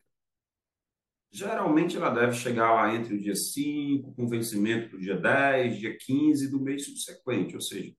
Geralmente 1.30 1.97
ela 1.97 2.11
deve 2.11 2.33
chegar 2.33 2.75
lá 2.75 2.92
entre 2.92 3.14
o 3.14 3.21
dia 3.21 3.37
5, 3.37 4.12
com 4.12 4.26
vencimento 4.26 4.88
do 4.88 5.00
dia 5.00 5.16
10, 5.16 5.78
dia 5.78 5.97
15 5.97 6.50
do 6.50 6.61
mês 6.61 6.85
subsequente, 6.85 7.54
ou 7.54 7.61
seja, 7.61 7.95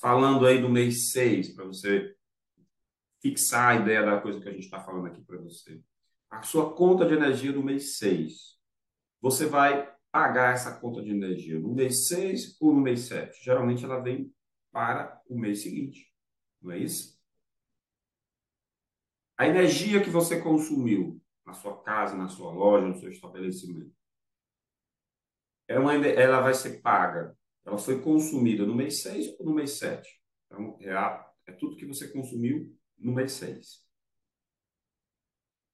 falando 0.00 0.46
aí 0.46 0.60
do 0.60 0.68
mês 0.68 1.12
6, 1.12 1.54
para 1.54 1.66
você 1.66 2.14
fixar 3.20 3.76
a 3.76 3.82
ideia 3.82 4.02
da 4.02 4.20
coisa 4.20 4.40
que 4.40 4.48
a 4.48 4.52
gente 4.52 4.64
está 4.64 4.82
falando 4.82 5.06
aqui 5.06 5.22
para 5.22 5.38
você. 5.38 5.80
A 6.30 6.42
sua 6.42 6.74
conta 6.74 7.06
de 7.06 7.14
energia 7.14 7.52
do 7.52 7.62
mês 7.62 7.98
6. 7.98 8.58
Você 9.20 9.46
vai 9.46 9.92
pagar 10.10 10.54
essa 10.54 10.78
conta 10.80 11.02
de 11.02 11.10
energia 11.10 11.58
no 11.58 11.74
mês 11.74 12.08
6 12.08 12.56
ou 12.60 12.74
no 12.74 12.80
mês 12.80 13.00
7? 13.00 13.44
Geralmente 13.44 13.84
ela 13.84 14.00
vem 14.00 14.32
para 14.72 15.20
o 15.28 15.38
mês 15.38 15.62
seguinte, 15.62 16.10
não 16.62 16.72
é 16.72 16.78
isso? 16.78 17.18
A 19.36 19.46
energia 19.48 20.02
que 20.02 20.10
você 20.10 20.40
consumiu 20.40 21.20
na 21.44 21.52
sua 21.52 21.82
casa, 21.82 22.16
na 22.16 22.28
sua 22.28 22.52
loja, 22.52 22.86
no 22.86 22.98
seu 22.98 23.10
estabelecimento, 23.10 23.92
é 25.68 25.74
ela 25.74 26.40
vai 26.40 26.54
ser 26.54 26.80
paga. 26.80 27.36
Ela 27.70 27.78
foi 27.78 28.02
consumida 28.02 28.66
no 28.66 28.74
mês 28.74 29.00
6 29.02 29.38
ou 29.38 29.46
no 29.46 29.54
mês 29.54 29.78
7? 29.78 30.08
Então, 30.46 30.76
é, 30.80 30.92
a, 30.92 31.32
é 31.46 31.52
tudo 31.52 31.76
que 31.76 31.86
você 31.86 32.08
consumiu 32.08 32.76
no 32.98 33.14
mês 33.14 33.32
6. 33.32 33.88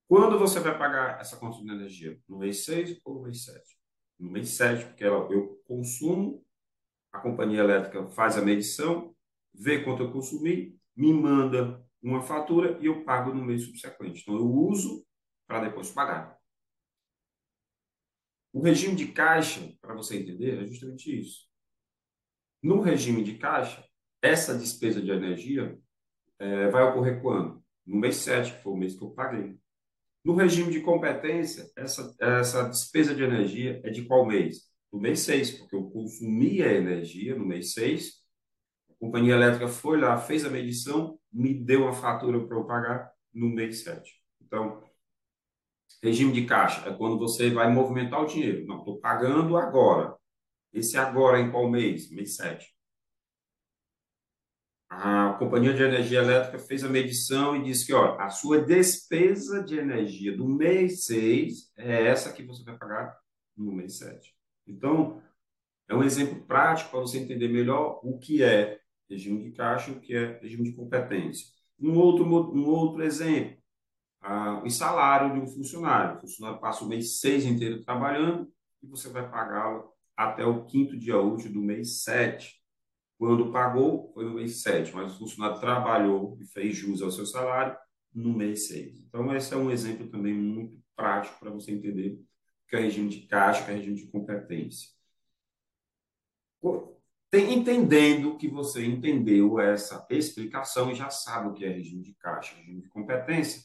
Quando 0.07 0.39
você 0.39 0.61
vai 0.61 0.79
pagar 0.79 1.21
essa 1.21 1.37
conta 1.37 1.59
de 1.59 1.69
energia? 1.69 2.21
No 2.29 2.39
mês 2.39 2.65
6 2.65 3.01
ou 3.05 3.15
no 3.15 3.23
mês 3.23 3.45
7? 3.45 3.77
no 4.19 4.31
mês 4.31 4.51
7, 4.51 4.87
porque 4.87 5.05
ela, 5.05 5.31
eu 5.31 5.63
consumo, 5.67 6.45
a 7.13 7.19
companhia 7.19 7.61
elétrica 7.61 8.09
faz 8.09 8.37
a 8.37 8.43
medição, 8.43 9.15
vê 9.55 9.83
quanto 9.83 10.03
eu 10.03 10.13
consumi, 10.13 10.79
me 10.95 11.13
manda 11.13 11.85
uma 12.03 12.23
fatura 12.23 12.79
e 12.81 12.87
eu 12.87 13.05
pago 13.05 13.33
no 13.33 13.45
mês 13.45 13.63
subsequente. 13.63 14.23
Então, 14.23 14.35
eu 14.37 14.47
uso 14.47 15.05
para 15.47 15.61
depois 15.61 15.91
pagar. 15.91 16.37
O 18.53 18.61
regime 18.61 18.97
de 18.97 19.09
caixa, 19.09 19.61
para 19.81 19.95
você 19.95 20.19
entender, 20.19 20.63
é 20.63 20.67
justamente 20.67 21.21
isso. 21.21 21.47
No 22.63 22.81
regime 22.81 23.23
de 23.23 23.35
caixa, 23.39 23.85
essa 24.23 24.57
despesa 24.57 25.01
de 25.01 25.11
energia 25.11 25.79
é, 26.39 26.69
vai 26.69 26.83
ocorrer 26.83 27.21
quando? 27.21 27.63
No 27.87 27.97
mês 27.97 28.17
7, 28.17 28.53
que 28.53 28.63
foi 28.63 28.73
o 28.73 28.77
mês 28.77 28.97
que 28.97 29.05
eu 29.05 29.11
paguei. 29.11 29.57
No 30.25 30.35
regime 30.35 30.73
de 30.73 30.81
competência, 30.81 31.71
essa, 31.77 32.15
essa 32.21 32.69
despesa 32.69 33.15
de 33.15 33.23
energia 33.23 33.81
é 33.85 33.91
de 33.91 34.05
qual 34.05 34.27
mês? 34.27 34.63
Do 34.93 34.99
mês 34.99 35.21
6, 35.21 35.53
porque 35.53 35.77
eu 35.77 35.89
consumi 35.91 36.63
a 36.63 36.73
energia 36.73 37.37
no 37.37 37.47
mês 37.47 37.75
6, 37.75 38.15
a 38.91 38.95
companhia 38.99 39.35
elétrica 39.35 39.69
foi 39.69 40.01
lá, 40.01 40.17
fez 40.19 40.45
a 40.45 40.51
medição, 40.51 41.19
me 41.33 41.55
deu 41.55 41.83
uma 41.83 41.93
fatura 41.93 42.45
para 42.45 42.57
eu 42.57 42.65
pagar 42.65 43.13
no 43.33 43.49
mês 43.49 43.85
7. 43.85 44.11
Então, 44.43 44.83
regime 46.03 46.33
de 46.33 46.45
caixa 46.45 46.89
é 46.89 46.93
quando 46.93 47.19
você 47.19 47.51
vai 47.51 47.71
movimentar 47.73 48.21
o 48.23 48.27
dinheiro. 48.27 48.67
Não, 48.67 48.79
estou 48.79 48.99
pagando 48.99 49.57
agora. 49.57 50.17
Esse 50.77 50.97
agora 50.97 51.41
em 51.41 51.51
qual 51.51 51.69
mês? 51.71 52.11
Mês 52.11 52.37
7 52.37 52.77
a 54.89 55.35
Companhia 55.35 55.75
de 55.75 55.83
Energia 55.83 56.21
Elétrica 56.21 56.59
fez 56.59 56.85
a 56.85 56.89
medição 56.89 57.57
e 57.57 57.63
disse 57.63 57.87
que 57.87 57.93
ó, 57.93 58.19
a 58.21 58.31
sua 58.31 58.61
despesa 58.61 59.63
de 59.63 59.79
energia 59.79 60.37
do 60.37 60.49
mês 60.49 61.05
6 61.05 61.73
é 61.77 62.07
essa 62.07 62.33
que 62.33 62.43
você 62.43 62.63
vai 62.63 62.77
pagar 62.79 63.17
no 63.57 63.73
mês 63.73 63.99
7. 63.99 64.35
Então, 64.67 65.23
é 65.89 65.95
um 65.95 66.03
exemplo 66.03 66.45
prático 66.47 66.91
para 66.91 67.01
você 67.01 67.19
entender 67.19 67.49
melhor 67.49 68.01
o 68.03 68.19
que 68.19 68.43
é 68.43 68.81
regime 69.09 69.43
de 69.43 69.53
caixa 69.53 69.91
e 69.91 69.95
o 69.95 70.01
que 70.01 70.15
é 70.15 70.39
regime 70.41 70.65
de 70.65 70.77
competência. 70.77 71.47
Um 71.79 71.97
outro, 71.99 72.25
um 72.25 72.67
outro 72.67 73.03
exemplo, 73.03 73.57
ah, 74.21 74.63
o 74.65 74.71
salário 74.71 75.35
de 75.35 75.41
um 75.41 75.47
funcionário. 75.47 76.17
O 76.17 76.21
funcionário 76.21 76.61
passa 76.61 76.85
o 76.85 76.89
mês 76.89 77.21
6 77.21 77.45
inteiro 77.45 77.85
trabalhando 77.85 78.51
e 78.83 78.87
você 78.87 79.09
vai 79.09 79.29
pagá-lo 79.29 79.93
até 80.17 80.45
o 80.45 80.65
quinto 80.65 80.97
dia 80.97 81.21
útil 81.21 81.53
do 81.53 81.61
mês 81.61 82.03
7. 82.03 82.61
Quando 83.19 83.53
pagou, 83.53 84.11
foi 84.13 84.25
no 84.25 84.35
mês 84.35 84.63
7, 84.63 84.95
mas 84.95 85.15
o 85.15 85.19
funcionário 85.19 85.61
trabalhou 85.61 86.37
e 86.41 86.47
fez 86.47 86.77
jus 86.77 87.03
ao 87.03 87.11
seu 87.11 87.27
salário 87.27 87.77
no 88.15 88.33
mês 88.33 88.69
6. 88.69 89.01
Então, 89.01 89.35
esse 89.35 89.53
é 89.53 89.57
um 89.57 89.71
exemplo 89.71 90.09
também 90.09 90.35
muito 90.35 90.79
prático 90.95 91.39
para 91.39 91.51
você 91.51 91.73
entender 91.73 92.15
o 92.15 92.69
que 92.69 92.77
é 92.77 92.81
regime 92.81 93.09
de 93.09 93.27
caixa, 93.27 93.63
o 93.63 93.65
que 93.67 93.71
é 93.71 93.75
regime 93.75 93.97
de 93.97 94.07
competência. 94.09 94.91
Entendendo 97.33 98.39
que 98.39 98.49
você 98.49 98.85
entendeu 98.85 99.61
essa 99.61 100.07
explicação 100.09 100.91
e 100.91 100.95
já 100.95 101.11
sabe 101.11 101.49
o 101.49 101.53
que 101.53 101.65
é 101.65 101.69
regime 101.69 102.03
de 102.03 102.15
caixa, 102.15 102.55
regime 102.55 102.81
de 102.81 102.89
competência, 102.89 103.63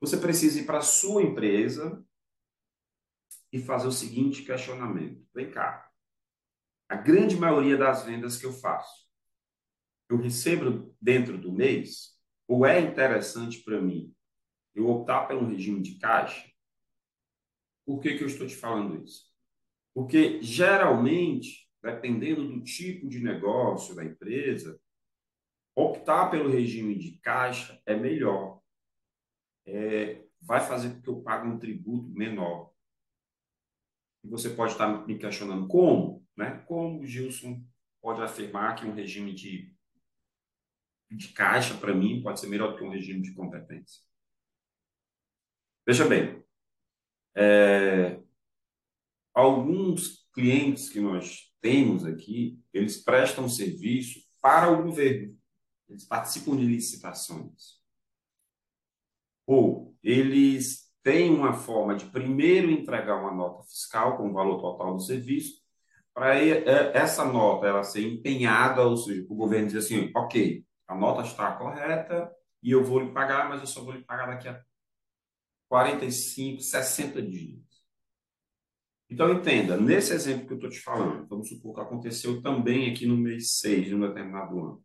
você 0.00 0.16
precisa 0.16 0.60
ir 0.60 0.66
para 0.66 0.78
a 0.78 0.82
sua 0.82 1.22
empresa 1.22 2.04
e 3.52 3.60
fazer 3.60 3.86
o 3.86 3.92
seguinte 3.92 4.42
questionamento. 4.42 5.24
Vem 5.34 5.50
cá, 5.50 5.88
a 6.88 6.96
grande 6.96 7.36
maioria 7.36 7.76
das 7.76 8.04
vendas 8.04 8.36
que 8.36 8.46
eu 8.46 8.52
faço, 8.52 9.06
eu 10.08 10.16
recebo 10.16 10.94
dentro 11.00 11.38
do 11.38 11.52
mês, 11.52 12.18
ou 12.46 12.66
é 12.66 12.80
interessante 12.80 13.62
para 13.62 13.80
mim 13.80 14.14
eu 14.74 14.88
optar 14.88 15.26
pelo 15.26 15.46
regime 15.46 15.82
de 15.82 15.98
caixa? 15.98 16.50
Por 17.84 18.00
que, 18.00 18.16
que 18.16 18.22
eu 18.22 18.26
estou 18.26 18.46
te 18.46 18.56
falando 18.56 19.02
isso? 19.04 19.30
Porque 19.94 20.42
geralmente, 20.42 21.68
dependendo 21.82 22.48
do 22.48 22.62
tipo 22.62 23.08
de 23.08 23.20
negócio 23.20 23.94
da 23.94 24.04
empresa, 24.04 24.80
optar 25.74 26.30
pelo 26.30 26.50
regime 26.50 26.96
de 26.98 27.18
caixa 27.18 27.80
é 27.84 27.94
melhor. 27.94 28.60
É, 29.66 30.24
vai 30.40 30.60
fazer 30.60 30.94
com 30.94 31.02
que 31.02 31.08
eu 31.08 31.22
pague 31.22 31.46
um 31.46 31.58
tributo 31.58 32.08
menor. 32.10 32.71
E 34.24 34.28
você 34.28 34.50
pode 34.50 34.72
estar 34.72 35.06
me 35.06 35.18
questionando 35.18 35.66
como, 35.66 36.24
né? 36.36 36.58
Como 36.66 37.00
o 37.00 37.06
Gilson 37.06 37.64
pode 38.00 38.22
afirmar 38.22 38.76
que 38.76 38.86
um 38.86 38.94
regime 38.94 39.34
de, 39.34 39.74
de 41.10 41.28
caixa, 41.28 41.76
para 41.76 41.94
mim, 41.94 42.22
pode 42.22 42.40
ser 42.40 42.48
melhor 42.48 42.72
do 42.72 42.78
que 42.78 42.84
um 42.84 42.90
regime 42.90 43.22
de 43.22 43.34
competência? 43.34 44.02
Veja 45.86 46.08
bem, 46.08 46.42
é, 47.34 48.20
alguns 49.34 50.28
clientes 50.32 50.88
que 50.88 51.00
nós 51.00 51.52
temos 51.60 52.04
aqui, 52.04 52.60
eles 52.72 53.02
prestam 53.02 53.48
serviço 53.48 54.20
para 54.40 54.70
o 54.70 54.82
governo. 54.82 55.38
Eles 55.88 56.04
participam 56.04 56.56
de 56.56 56.64
licitações. 56.64 57.80
Ou 59.46 59.96
eles 60.02 60.81
têm 61.02 61.30
uma 61.30 61.52
forma 61.52 61.94
de 61.94 62.06
primeiro 62.06 62.70
entregar 62.70 63.20
uma 63.20 63.32
nota 63.32 63.64
fiscal 63.64 64.16
com 64.16 64.28
o 64.28 64.32
valor 64.32 64.60
total 64.60 64.94
do 64.94 65.02
serviço, 65.02 65.60
para 66.14 66.38
é, 66.38 66.96
essa 66.96 67.24
nota 67.24 67.66
ela 67.66 67.82
ser 67.82 68.06
empenhada, 68.06 68.82
ou 68.82 68.96
seja, 68.96 69.26
o 69.28 69.34
governo 69.34 69.66
dizer 69.66 69.78
assim, 69.78 70.12
ok, 70.14 70.64
a 70.86 70.94
nota 70.94 71.22
está 71.22 71.52
correta 71.52 72.30
e 72.62 72.70
eu 72.70 72.84
vou 72.84 73.00
lhe 73.00 73.12
pagar, 73.12 73.48
mas 73.48 73.60
eu 73.60 73.66
só 73.66 73.82
vou 73.82 73.94
lhe 73.94 74.04
pagar 74.04 74.26
daqui 74.26 74.48
a 74.48 74.62
45, 75.68 76.60
60 76.60 77.22
dias. 77.22 77.62
Então, 79.08 79.32
entenda, 79.32 79.76
nesse 79.76 80.12
exemplo 80.12 80.46
que 80.46 80.52
eu 80.52 80.56
estou 80.56 80.70
te 80.70 80.80
falando, 80.80 81.26
vamos 81.28 81.48
supor 81.48 81.74
que 81.74 81.80
aconteceu 81.80 82.42
também 82.42 82.90
aqui 82.90 83.06
no 83.06 83.16
mês 83.16 83.58
6 83.58 83.86
de 83.86 83.94
um 83.94 84.00
determinado 84.00 84.58
ano. 84.58 84.84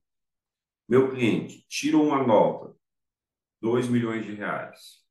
Meu 0.88 1.10
cliente 1.10 1.66
tirou 1.68 2.06
uma 2.06 2.26
nota, 2.26 2.74
2 3.62 3.90
milhões 3.90 4.26
de 4.26 4.34
reais, 4.34 5.07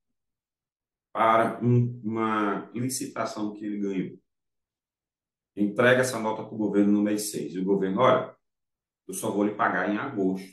para 1.17 1.59
um, 1.65 1.99
uma 2.05 2.71
licitação 2.75 3.55
que 3.55 3.65
ele 3.65 3.79
ganhou. 3.79 4.19
Entrega 5.57 6.03
essa 6.03 6.19
nota 6.19 6.45
para 6.45 6.55
o 6.55 6.59
governo 6.59 6.93
no 6.93 7.03
mês 7.03 7.31
6. 7.31 7.55
E 7.55 7.59
o 7.59 7.65
governo, 7.65 8.03
olha, 8.03 8.37
eu 9.09 9.15
só 9.15 9.31
vou 9.31 9.43
lhe 9.43 9.55
pagar 9.55 9.89
em 9.89 9.97
agosto, 9.97 10.47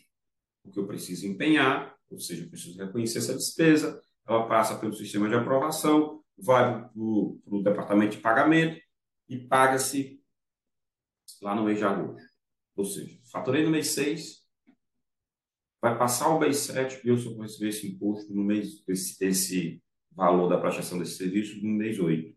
porque 0.64 0.80
eu 0.80 0.88
preciso 0.88 1.28
empenhar, 1.28 1.94
ou 2.10 2.18
seja, 2.18 2.46
eu 2.46 2.50
preciso 2.50 2.80
reconhecer 2.80 3.18
essa 3.18 3.34
despesa, 3.34 4.02
ela 4.26 4.48
passa 4.48 4.80
pelo 4.80 4.94
sistema 4.94 5.28
de 5.28 5.36
aprovação, 5.36 6.24
vai 6.38 6.82
para 6.82 6.92
o 6.96 7.62
departamento 7.62 8.16
de 8.16 8.22
pagamento 8.22 8.82
e 9.28 9.38
paga-se 9.38 10.24
lá 11.42 11.54
no 11.54 11.66
mês 11.66 11.78
de 11.78 11.84
agosto. 11.84 12.26
Ou 12.78 12.86
seja, 12.86 13.20
faturei 13.30 13.66
no 13.66 13.70
mês 13.70 13.88
6, 13.88 14.48
vai 15.82 15.98
passar 15.98 16.30
o 16.30 16.40
mês 16.40 16.56
7 16.56 17.06
e 17.06 17.10
eu 17.10 17.18
só 17.18 17.32
vou 17.32 17.42
receber 17.42 17.68
esse 17.68 17.86
imposto 17.86 18.34
no 18.34 18.46
mês, 18.46 18.82
esse, 18.88 19.22
esse 19.26 19.84
valor 20.16 20.48
da 20.48 20.58
prestação 20.58 21.00
desse 21.00 21.18
serviço 21.18 21.62
no 21.64 21.70
mês 21.70 22.00
8. 22.00 22.36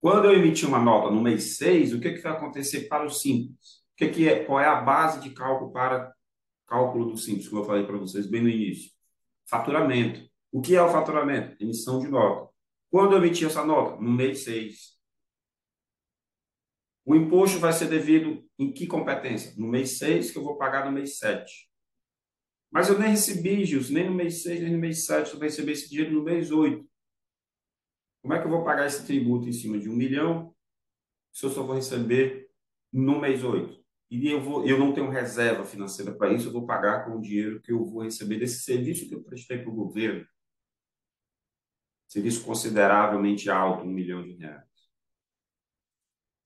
Quando 0.00 0.26
eu 0.26 0.32
emitir 0.32 0.68
uma 0.68 0.78
nota 0.78 1.10
no 1.10 1.20
mês 1.20 1.56
6, 1.56 1.94
o 1.94 2.00
que, 2.00 2.12
que 2.12 2.20
vai 2.20 2.32
acontecer 2.32 2.88
para 2.88 3.04
o 3.04 3.10
Simples? 3.10 3.82
O 3.92 3.96
que, 3.96 4.08
que 4.08 4.28
é, 4.28 4.44
qual 4.44 4.60
é 4.60 4.66
a 4.66 4.80
base 4.80 5.20
de 5.20 5.30
cálculo 5.30 5.72
para 5.72 6.12
cálculo 6.66 7.10
do 7.10 7.16
Simples, 7.16 7.48
como 7.48 7.62
eu 7.62 7.66
falei 7.66 7.84
para 7.84 7.96
vocês 7.96 8.26
bem 8.26 8.42
no 8.42 8.48
início? 8.48 8.92
Faturamento. 9.48 10.28
O 10.52 10.60
que 10.60 10.76
é 10.76 10.82
o 10.82 10.88
faturamento? 10.88 11.56
Emissão 11.60 11.98
de 11.98 12.08
nota. 12.08 12.48
Quando 12.90 13.12
eu 13.12 13.18
emitir 13.18 13.46
essa 13.46 13.64
nota? 13.64 14.00
No 14.00 14.10
mês 14.10 14.44
6. 14.44 14.98
O 17.04 17.14
imposto 17.16 17.58
vai 17.58 17.72
ser 17.72 17.88
devido 17.88 18.44
em 18.58 18.70
que 18.70 18.86
competência? 18.86 19.54
No 19.56 19.66
mês 19.66 19.98
6, 19.98 20.30
que 20.30 20.38
eu 20.38 20.44
vou 20.44 20.56
pagar 20.56 20.84
no 20.84 20.92
mês 20.92 21.18
7. 21.18 21.67
Mas 22.70 22.88
eu 22.88 22.98
nem 22.98 23.10
recebi, 23.10 23.64
Gilson, 23.64 23.94
nem 23.94 24.06
no 24.08 24.14
mês 24.14 24.42
6, 24.42 24.60
nem 24.60 24.72
no 24.72 24.78
mês 24.78 25.06
7, 25.06 25.30
eu 25.30 25.38
vou 25.38 25.44
receber 25.44 25.72
esse 25.72 25.88
dinheiro 25.88 26.12
no 26.12 26.22
mês 26.22 26.50
8. 26.50 26.86
Como 28.22 28.34
é 28.34 28.40
que 28.40 28.46
eu 28.46 28.50
vou 28.50 28.64
pagar 28.64 28.86
esse 28.86 29.06
tributo 29.06 29.48
em 29.48 29.52
cima 29.52 29.78
de 29.78 29.88
um 29.88 29.96
milhão 29.96 30.54
se 31.32 31.46
eu 31.46 31.50
só 31.50 31.62
vou 31.62 31.76
receber 31.76 32.50
no 32.92 33.20
mês 33.20 33.42
8? 33.42 33.78
E 34.10 34.28
eu, 34.28 34.40
vou, 34.40 34.66
eu 34.66 34.78
não 34.78 34.92
tenho 34.92 35.10
reserva 35.10 35.64
financeira 35.64 36.14
para 36.14 36.32
isso, 36.32 36.48
eu 36.48 36.52
vou 36.52 36.66
pagar 36.66 37.04
com 37.04 37.16
o 37.16 37.20
dinheiro 37.20 37.60
que 37.60 37.72
eu 37.72 37.84
vou 37.84 38.02
receber 38.02 38.38
desse 38.38 38.62
serviço 38.62 39.08
que 39.08 39.14
eu 39.14 39.22
prestei 39.22 39.58
para 39.58 39.70
o 39.70 39.74
governo 39.74 40.26
serviço 42.08 42.42
consideravelmente 42.44 43.50
alto, 43.50 43.84
um 43.84 43.92
milhão 43.92 44.22
de 44.22 44.32
reais. 44.32 44.66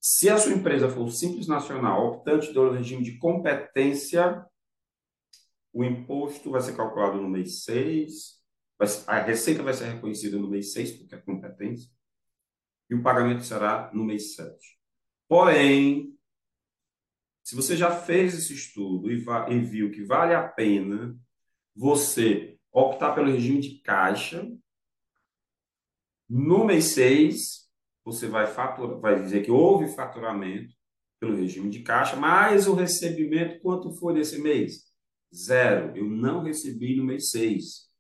Se 0.01 0.29
a 0.29 0.37
sua 0.37 0.53
empresa 0.53 0.91
for 0.91 1.09
simples 1.13 1.47
nacional, 1.47 2.09
optante 2.09 2.53
do 2.53 2.73
regime 2.73 3.05
de 3.05 3.17
competência, 3.19 4.45
o 5.73 5.85
imposto 5.85 6.51
vai 6.51 6.61
ser 6.61 6.77
calculado 6.77 7.21
no 7.21 7.29
mês 7.29 7.65
6, 7.65 8.43
a 9.07 9.19
receita 9.21 9.63
vai 9.63 9.73
ser 9.73 9.87
reconhecida 9.87 10.39
no 10.39 10.49
mês 10.49 10.73
6, 10.73 10.99
porque 10.99 11.15
é 11.15 11.19
competência, 11.19 11.91
e 12.91 12.95
o 12.95 13.03
pagamento 13.03 13.45
será 13.45 13.91
no 13.95 14.05
mês 14.05 14.35
7. 14.35 14.55
Porém, 15.29 16.15
se 17.43 17.55
você 17.57 17.77
já 17.77 17.91
fez 17.91 18.35
esse 18.35 18.53
estudo 18.53 19.11
e, 19.11 19.25
e 19.51 19.61
viu 19.61 19.91
que 19.91 20.05
vale 20.05 20.35
a 20.35 20.47
pena 20.47 21.17
você 21.75 22.59
optar 22.71 23.15
pelo 23.15 23.31
regime 23.31 23.61
de 23.61 23.81
caixa, 23.81 24.47
no 26.29 26.65
mês 26.65 26.87
6, 26.93 27.69
você 28.05 28.27
vai, 28.27 28.47
faturar, 28.47 28.99
vai 29.01 29.23
dizer 29.23 29.45
que 29.45 29.51
houve 29.51 29.95
faturamento 29.95 30.75
pelo 31.21 31.37
regime 31.37 31.71
de 31.71 31.83
caixa, 31.83 32.17
mas 32.17 32.67
o 32.67 32.75
recebimento, 32.75 33.61
quanto 33.61 33.93
foi 33.93 34.15
nesse 34.15 34.41
mês? 34.41 34.92
Zero. 35.35 35.97
Eu 35.97 36.05
não 36.05 36.42
recebi 36.42 36.97
no 36.97 37.05
mês 37.05 37.31
6. 37.31 37.90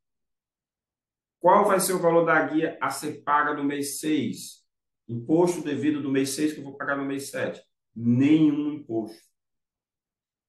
Qual 1.40 1.66
vai 1.66 1.80
ser 1.80 1.94
o 1.94 1.98
valor 1.98 2.24
da 2.24 2.46
guia 2.46 2.78
a 2.80 2.90
ser 2.90 3.22
paga 3.22 3.54
no 3.54 3.64
mês 3.64 4.00
6? 4.00 4.62
Imposto 5.08 5.62
devido 5.62 6.00
do 6.00 6.10
mês 6.10 6.30
6 6.30 6.54
que 6.54 6.60
eu 6.60 6.64
vou 6.64 6.76
pagar 6.76 6.96
no 6.96 7.04
mês 7.04 7.30
7? 7.30 7.60
Nenhum 7.94 8.74
imposto. 8.74 9.20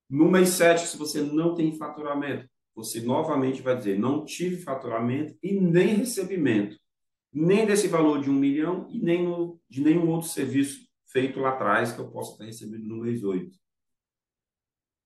No 0.10 0.30
mês 0.30 0.50
7, 0.50 0.88
se 0.88 0.98
você 0.98 1.22
não 1.22 1.56
tem 1.56 1.78
faturamento, 1.78 2.48
você 2.76 3.02
novamente 3.02 3.62
vai 3.62 3.76
dizer: 3.76 3.98
não 3.98 4.24
tive 4.24 4.58
faturamento 4.62 5.36
e 5.42 5.60
nem 5.60 5.96
recebimento 5.96 6.78
nem 7.34 7.66
desse 7.66 7.88
valor 7.88 8.22
de 8.22 8.30
um 8.30 8.34
milhão 8.34 8.88
e 8.92 9.00
nem 9.00 9.24
no, 9.26 9.60
de 9.68 9.82
nenhum 9.82 10.08
outro 10.10 10.30
serviço 10.30 10.88
feito 11.08 11.40
lá 11.40 11.50
atrás 11.50 11.92
que 11.92 12.00
eu 12.00 12.12
possa 12.12 12.38
ter 12.38 12.46
recebido 12.46 12.86
no 12.86 12.98
mês 12.98 13.24
8. 13.24 13.58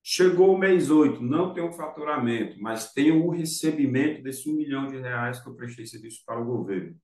Chegou 0.09 0.55
o 0.55 0.57
mês 0.57 0.89
8, 0.89 1.21
não 1.21 1.53
tenho 1.53 1.69
faturamento, 1.73 2.55
mas 2.61 2.93
tenho 2.93 3.25
o 3.25 3.29
recebimento 3.29 4.23
desse 4.23 4.49
um 4.49 4.53
milhão 4.53 4.87
de 4.87 4.97
reais 4.97 5.41
que 5.41 5.49
eu 5.49 5.53
prestei 5.53 5.85
serviço 5.85 6.23
para 6.25 6.39
o 6.39 6.45
governo. 6.45 6.97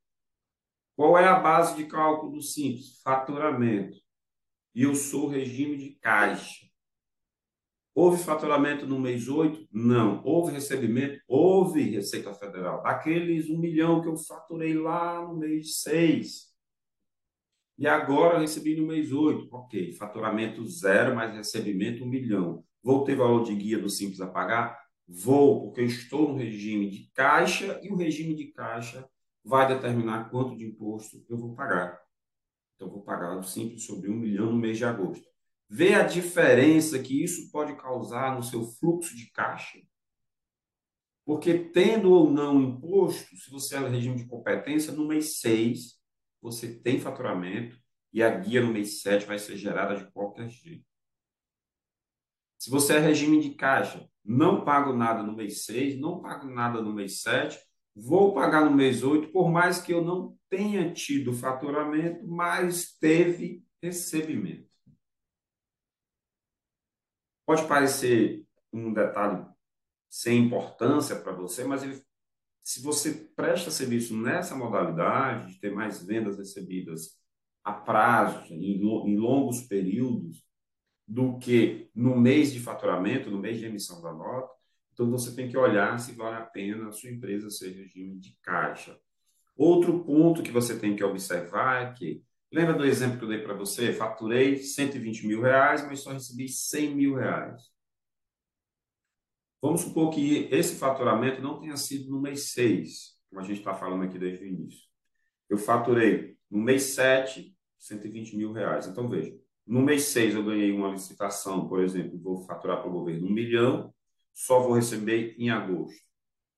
Qual 0.96 1.18
é 1.18 1.28
a 1.28 1.38
base 1.38 1.76
de 1.76 1.86
cálculo 1.86 2.42
simples? 2.42 3.02
Faturamento. 3.04 3.98
E 4.74 4.84
eu 4.84 4.96
sou 4.96 5.28
regime 5.28 5.76
de 5.76 6.00
caixa. 6.00 6.66
Houve 7.94 8.24
faturamento 8.24 8.88
no 8.88 8.98
mês 8.98 9.28
8? 9.28 9.68
Não. 9.70 10.24
Houve 10.24 10.54
recebimento? 10.54 11.22
Houve 11.28 11.82
Receita 11.82 12.34
Federal. 12.34 12.88
Aqueles 12.88 13.50
um 13.50 13.60
milhão 13.60 14.02
que 14.02 14.08
eu 14.08 14.16
faturei 14.16 14.76
lá 14.76 15.22
no 15.28 15.36
mês 15.36 15.82
6. 15.82 16.54
E 17.78 17.86
agora 17.86 18.40
recebi 18.40 18.78
no 18.78 18.88
mês 18.88 19.12
8. 19.12 19.50
Ok, 19.52 19.92
faturamento 19.92 20.66
zero, 20.66 21.14
mas 21.14 21.36
recebimento 21.36 22.02
um 22.06 22.08
milhão. 22.08 22.64
Vou 22.84 23.04
ter 23.06 23.16
valor 23.16 23.44
de 23.44 23.56
guia 23.56 23.80
do 23.80 23.90
Simples 23.90 24.20
a 24.20 24.28
pagar? 24.28 24.78
Vou, 25.08 25.64
porque 25.64 25.82
eu 25.82 25.86
estou 25.86 26.30
no 26.30 26.38
regime 26.38 26.90
de 26.90 27.10
caixa 27.14 27.80
e 27.82 27.90
o 27.90 27.96
regime 27.96 28.36
de 28.36 28.52
caixa 28.52 29.08
vai 29.44 29.68
determinar 29.68 30.30
quanto 30.30 30.56
de 30.58 30.66
imposto 30.66 31.26
eu 31.30 31.38
vou 31.38 31.56
pagar. 31.56 32.00
Então, 32.76 32.90
vou 32.90 33.02
pagar 33.02 33.38
o 33.38 33.44
Simples 33.44 33.86
sobre 33.86 34.10
um 34.10 34.16
milhão 34.16 34.52
no 34.52 34.58
mês 34.58 34.78
de 34.78 34.86
agosto. 34.86 35.26
Vê 35.70 35.94
a 35.94 36.04
diferença 36.04 37.00
que 37.00 37.24
isso 37.24 37.52
pode 37.52 37.76
causar 37.78 38.36
no 38.36 38.44
seu 38.44 38.64
fluxo 38.64 39.16
de 39.16 39.32
caixa? 39.32 39.80
Porque, 41.26 41.58
tendo 41.58 42.12
ou 42.12 42.30
não 42.30 42.62
imposto, 42.62 43.36
se 43.38 43.50
você 43.50 43.78
é 43.78 43.80
no 43.80 43.88
regime 43.88 44.18
de 44.18 44.28
competência, 44.28 44.92
no 44.92 45.08
mês 45.08 45.40
6 45.40 46.02
você 46.42 46.78
tem 46.80 47.00
faturamento 47.00 47.80
e 48.12 48.22
a 48.22 48.30
guia 48.30 48.62
no 48.62 48.74
mês 48.74 49.02
7 49.02 49.26
vai 49.26 49.40
ser 49.40 49.56
gerada 49.56 49.96
de 49.96 50.12
qualquer 50.12 50.50
jeito. 50.50 50.93
Se 52.64 52.70
você 52.70 52.94
é 52.94 53.00
regime 53.00 53.42
de 53.42 53.56
caixa, 53.56 54.10
não 54.24 54.64
pago 54.64 54.94
nada 54.94 55.22
no 55.22 55.36
mês 55.36 55.66
6, 55.66 56.00
não 56.00 56.22
pago 56.22 56.48
nada 56.48 56.82
no 56.82 56.94
mês 56.94 57.22
7, 57.22 57.60
vou 57.94 58.34
pagar 58.34 58.64
no 58.64 58.72
mês 58.72 59.04
8, 59.04 59.34
por 59.34 59.52
mais 59.52 59.82
que 59.82 59.94
eu 59.94 60.02
não 60.02 60.40
tenha 60.50 60.94
tido 60.94 61.34
faturamento, 61.34 62.26
mas 62.26 62.98
teve 62.98 63.66
recebimento. 63.82 64.66
Pode 67.46 67.68
parecer 67.68 68.46
um 68.72 68.94
detalhe 68.94 69.46
sem 70.10 70.46
importância 70.46 71.18
para 71.18 71.34
você, 71.34 71.66
mas 71.66 71.84
ele, 71.84 72.02
se 72.64 72.82
você 72.82 73.30
presta 73.36 73.72
serviço 73.72 74.16
nessa 74.16 74.56
modalidade 74.56 75.52
de 75.52 75.60
ter 75.60 75.74
mais 75.74 76.02
vendas 76.02 76.38
recebidas 76.38 77.20
a 77.62 77.74
prazo, 77.74 78.54
em, 78.54 78.80
em 78.80 79.18
longos 79.18 79.64
períodos, 79.64 80.42
do 81.14 81.38
que 81.38 81.90
no 81.94 82.16
mês 82.16 82.52
de 82.52 82.60
faturamento, 82.60 83.30
no 83.30 83.40
mês 83.40 83.60
de 83.60 83.66
emissão 83.66 84.02
da 84.02 84.12
nota, 84.12 84.52
então 84.94 85.10
você 85.10 85.36
tem 85.36 85.48
que 85.48 85.58
olhar 85.58 86.00
se 86.00 86.14
vale 86.14 86.38
a 86.38 86.42
pena 86.42 86.88
a 86.88 86.92
sua 86.92 87.10
empresa 87.10 87.50
ser 87.50 87.72
regime 87.72 88.20
de 88.20 88.38
caixa. 88.42 88.98
Outro 89.56 90.04
ponto 90.04 90.42
que 90.42 90.52
você 90.52 90.80
tem 90.80 90.96
que 90.96 91.04
observar 91.04 91.84
é 91.84 91.94
que 91.94 92.24
Lembra 92.54 92.76
do 92.76 92.86
exemplo 92.86 93.18
que 93.18 93.24
eu 93.24 93.30
dei 93.30 93.40
para 93.40 93.56
você? 93.56 93.92
Faturei 93.92 94.58
120 94.58 95.26
mil 95.26 95.42
reais, 95.42 95.84
mas 95.88 96.02
só 96.02 96.12
recebi 96.12 96.48
100 96.48 96.96
mil 96.96 97.16
reais. 97.16 97.64
Vamos 99.60 99.82
supor 99.82 100.12
que 100.12 100.48
esse 100.52 100.76
faturamento 100.76 101.42
não 101.42 101.60
tenha 101.60 101.76
sido 101.76 102.12
no 102.12 102.22
mês 102.22 102.52
6, 102.52 103.18
como 103.28 103.42
a 103.42 103.44
gente 103.44 103.58
está 103.58 103.74
falando 103.74 104.04
aqui 104.04 104.20
desde 104.20 104.44
o 104.44 104.48
início. 104.48 104.88
Eu 105.50 105.58
faturei 105.58 106.38
no 106.48 106.60
mês 106.60 106.84
7, 106.84 107.58
120 107.80 108.38
mil 108.38 108.54
reais. 108.54 108.86
Então, 108.86 109.10
veja, 109.10 109.36
no 109.66 109.82
mês 109.82 110.04
6 110.06 110.36
eu 110.36 110.44
ganhei 110.44 110.72
uma 110.72 110.90
licitação, 110.90 111.68
por 111.68 111.82
exemplo, 111.82 112.20
vou 112.20 112.44
faturar 112.44 112.82
para 112.82 112.90
o 112.90 112.94
governo 112.94 113.28
um 113.28 113.32
milhão, 113.32 113.94
só 114.34 114.60
vou 114.60 114.74
receber 114.74 115.36
em 115.38 115.50
agosto. 115.50 116.02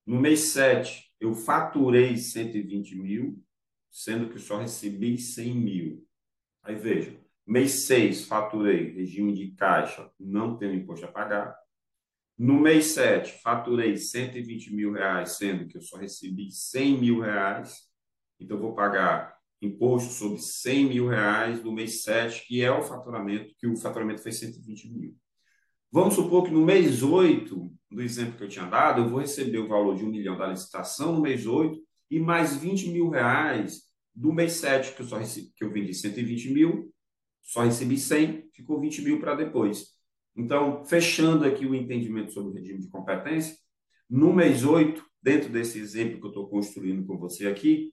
No 0.04 0.20
mês 0.20 0.40
7, 0.52 1.12
eu 1.20 1.34
faturei 1.34 2.16
120 2.16 2.96
mil, 2.96 3.42
sendo 3.90 4.28
que 4.28 4.38
só 4.38 4.58
recebi 4.58 5.18
100 5.18 5.54
mil. 5.54 6.06
Aí 6.62 6.74
veja, 6.74 7.16
mês 7.46 7.72
6 7.86 8.26
faturei 8.26 8.92
regime 8.92 9.34
de 9.34 9.52
caixa, 9.52 10.10
não 10.18 10.56
tenho 10.56 10.74
imposto 10.74 11.06
a 11.06 11.12
pagar. 11.12 11.56
No 12.38 12.60
mês 12.60 12.86
7, 12.86 13.40
faturei 13.40 13.96
120 13.96 14.74
mil 14.74 14.92
reais, 14.92 15.32
sendo 15.38 15.66
que 15.66 15.78
eu 15.78 15.80
só 15.80 15.96
recebi 15.96 16.50
100 16.50 16.98
mil 16.98 17.20
reais. 17.20 17.88
Então, 18.38 18.58
vou 18.58 18.74
pagar 18.74 19.35
imposto 19.66 20.12
sobre 20.12 20.38
100 20.38 20.86
mil 20.86 21.08
reais 21.08 21.62
no 21.62 21.72
mês 21.72 22.02
7, 22.02 22.46
que 22.46 22.62
é 22.62 22.70
o 22.70 22.82
faturamento, 22.82 23.54
que 23.58 23.66
o 23.66 23.76
faturamento 23.76 24.22
foi 24.22 24.32
120 24.32 24.92
mil. 24.92 25.14
Vamos 25.90 26.14
supor 26.14 26.44
que 26.44 26.50
no 26.50 26.64
mês 26.64 27.02
8, 27.02 27.72
do 27.90 28.02
exemplo 28.02 28.36
que 28.36 28.44
eu 28.44 28.48
tinha 28.48 28.66
dado, 28.66 29.02
eu 29.02 29.08
vou 29.08 29.20
receber 29.20 29.58
o 29.58 29.68
valor 29.68 29.96
de 29.96 30.04
um 30.04 30.10
milhão 30.10 30.36
da 30.36 30.46
licitação 30.46 31.14
no 31.14 31.20
mês 31.20 31.46
8 31.46 31.80
e 32.10 32.20
mais 32.20 32.56
20 32.56 32.90
mil 32.90 33.08
reais 33.08 33.82
do 34.14 34.32
mês 34.32 34.52
7, 34.52 34.94
que 34.94 35.02
eu, 35.02 35.06
só 35.06 35.18
recebi, 35.18 35.52
que 35.54 35.64
eu 35.64 35.72
vendi 35.72 35.92
120 35.92 36.52
mil, 36.52 36.92
só 37.42 37.62
recebi 37.62 37.98
100, 37.98 38.50
ficou 38.52 38.80
20 38.80 39.02
mil 39.02 39.20
para 39.20 39.34
depois. 39.34 39.94
Então, 40.34 40.84
fechando 40.84 41.44
aqui 41.44 41.64
o 41.64 41.74
entendimento 41.74 42.32
sobre 42.32 42.50
o 42.50 42.54
regime 42.54 42.80
de 42.80 42.88
competência, 42.88 43.56
no 44.08 44.32
mês 44.32 44.64
8, 44.64 45.02
dentro 45.22 45.48
desse 45.48 45.78
exemplo 45.78 46.20
que 46.20 46.26
eu 46.26 46.30
estou 46.30 46.48
construindo 46.48 47.06
com 47.06 47.18
você 47.18 47.46
aqui, 47.46 47.92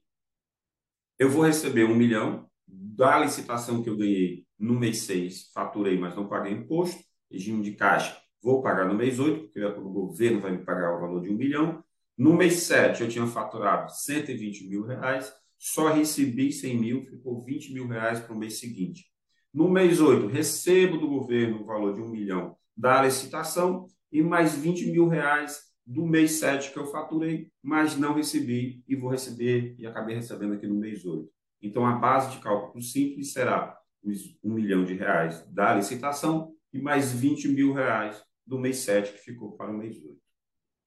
eu 1.23 1.29
vou 1.29 1.43
receber 1.43 1.85
um 1.85 1.95
milhão 1.95 2.49
da 2.67 3.17
licitação 3.19 3.81
que 3.81 3.89
eu 3.89 3.95
ganhei 3.95 4.45
no 4.59 4.77
mês 4.77 4.99
6, 5.03 5.51
faturei, 5.53 5.97
mas 5.97 6.15
não 6.15 6.27
paguei 6.27 6.51
imposto, 6.51 7.01
regime 7.31 7.63
de 7.63 7.71
caixa, 7.71 8.17
vou 8.41 8.61
pagar 8.61 8.85
no 8.85 8.93
mês 8.93 9.19
8, 9.19 9.43
porque 9.43 9.63
o 9.63 9.89
governo 9.89 10.41
vai 10.41 10.51
me 10.51 10.65
pagar 10.65 10.95
o 10.95 10.99
valor 10.99 11.21
de 11.21 11.29
um 11.29 11.37
milhão. 11.37 11.81
No 12.17 12.33
mês 12.33 12.63
7, 12.63 13.01
eu 13.01 13.09
tinha 13.09 13.25
faturado 13.25 13.89
120 13.91 14.67
mil 14.67 14.85
reais, 14.85 15.33
só 15.57 15.93
recebi 15.93 16.51
100 16.51 16.77
mil, 16.77 17.05
ficou 17.05 17.41
20 17.41 17.73
mil 17.73 17.87
reais 17.87 18.19
para 18.19 18.33
o 18.33 18.37
mês 18.37 18.59
seguinte. 18.59 19.05
No 19.53 19.69
mês 19.69 20.01
8, 20.01 20.27
recebo 20.27 20.97
do 20.97 21.07
governo 21.07 21.61
o 21.61 21.65
valor 21.65 21.93
de 21.93 22.01
um 22.01 22.09
milhão 22.09 22.57
da 22.75 23.01
licitação 23.01 23.87
e 24.11 24.21
mais 24.21 24.55
20 24.55 24.91
mil 24.91 25.07
reais 25.07 25.72
do 25.85 26.05
mês 26.05 26.33
7 26.33 26.71
que 26.71 26.79
eu 26.79 26.87
faturei, 26.87 27.49
mas 27.61 27.97
não 27.97 28.13
recebi 28.13 28.83
e 28.87 28.95
vou 28.95 29.09
receber 29.09 29.75
e 29.77 29.85
acabei 29.85 30.15
recebendo 30.15 30.53
aqui 30.53 30.67
no 30.67 30.75
mês 30.75 31.05
8. 31.05 31.29
Então, 31.61 31.85
a 31.85 31.93
base 31.93 32.31
de 32.31 32.41
cálculo 32.41 32.81
simples 32.81 33.33
será 33.33 33.77
os 34.03 34.37
1 34.43 34.53
milhão 34.53 34.83
de 34.83 34.93
reais 34.93 35.45
da 35.51 35.73
licitação 35.73 36.53
e 36.73 36.79
mais 36.79 37.11
20 37.11 37.47
mil 37.49 37.73
reais 37.73 38.21
do 38.45 38.59
mês 38.59 38.77
7 38.77 39.13
que 39.13 39.19
ficou 39.19 39.53
para 39.53 39.71
o 39.71 39.77
mês 39.77 39.95
8. 39.97 40.17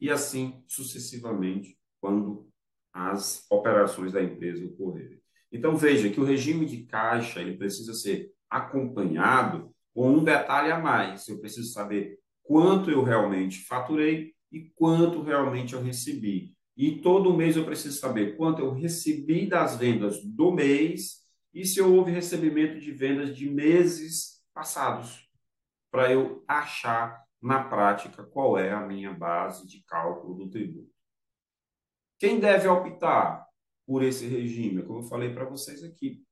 E 0.01 0.11
assim 0.11 0.63
sucessivamente, 0.67 1.79
quando 2.01 2.49
as 2.93 3.45
operações 3.51 4.13
da 4.13 4.23
empresa 4.23 4.65
ocorrerem. 4.67 5.21
Então, 5.53 5.77
veja 5.77 6.11
que 6.11 6.21
o 6.21 6.25
regime 6.25 6.67
de 6.67 6.85
caixa 6.85 7.41
ele 7.41 7.57
precisa 7.57 7.95
ser 7.95 8.31
acompanhado 8.49 9.71
com 9.95 10.11
um 10.11 10.25
detalhe 10.25 10.71
a 10.71 10.79
mais. 10.79 11.27
Eu 11.29 11.41
preciso 11.41 11.73
saber 11.73 12.19
quanto 12.43 12.91
eu 12.91 13.03
realmente 13.03 13.61
faturei 13.65 14.36
e 14.51 14.71
quanto 14.75 15.23
realmente 15.23 15.75
eu 15.75 15.83
recebi. 15.83 16.55
E 16.77 17.01
todo 17.01 17.35
mês 17.37 17.57
eu 17.57 17.65
preciso 17.65 17.99
saber 17.99 18.37
quanto 18.37 18.61
eu 18.61 18.73
recebi 18.73 19.47
das 19.47 19.77
vendas 19.77 20.23
do 20.23 20.53
mês 20.53 21.25
e 21.55 21.65
se 21.65 21.81
houve 21.81 22.11
recebimento 22.11 22.79
de 22.79 22.93
vendas 22.93 23.35
de 23.35 23.49
meses 23.49 24.45
passados 24.53 25.27
para 25.91 26.13
eu 26.13 26.45
achar 26.47 27.25
na 27.41 27.65
prática 27.65 28.25
qual 28.25 28.59
é 28.59 28.73
a 28.73 28.81
minha 28.81 29.13
base 29.13 29.67
de 29.67 29.83
cálculo 29.85 30.35
do 30.35 30.51
tributo. 30.51 30.91
Quem 32.19 32.41
deve 32.41 32.69
optar 32.69 33.47
por 33.87 34.03
esse 34.03 34.27
regime? 34.27 34.83
Como 34.83 35.01
eu 35.01 35.05
falei 35.05 35.33
para 35.33 35.45
vocês 35.45 35.83
aqui, 35.83 36.25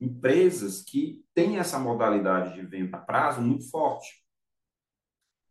empresas 0.00 0.82
que 0.82 1.24
têm 1.34 1.58
essa 1.58 1.78
modalidade 1.78 2.54
de 2.54 2.66
venda 2.66 2.96
a 2.96 3.00
prazo 3.00 3.40
muito 3.40 3.68
forte. 3.70 4.25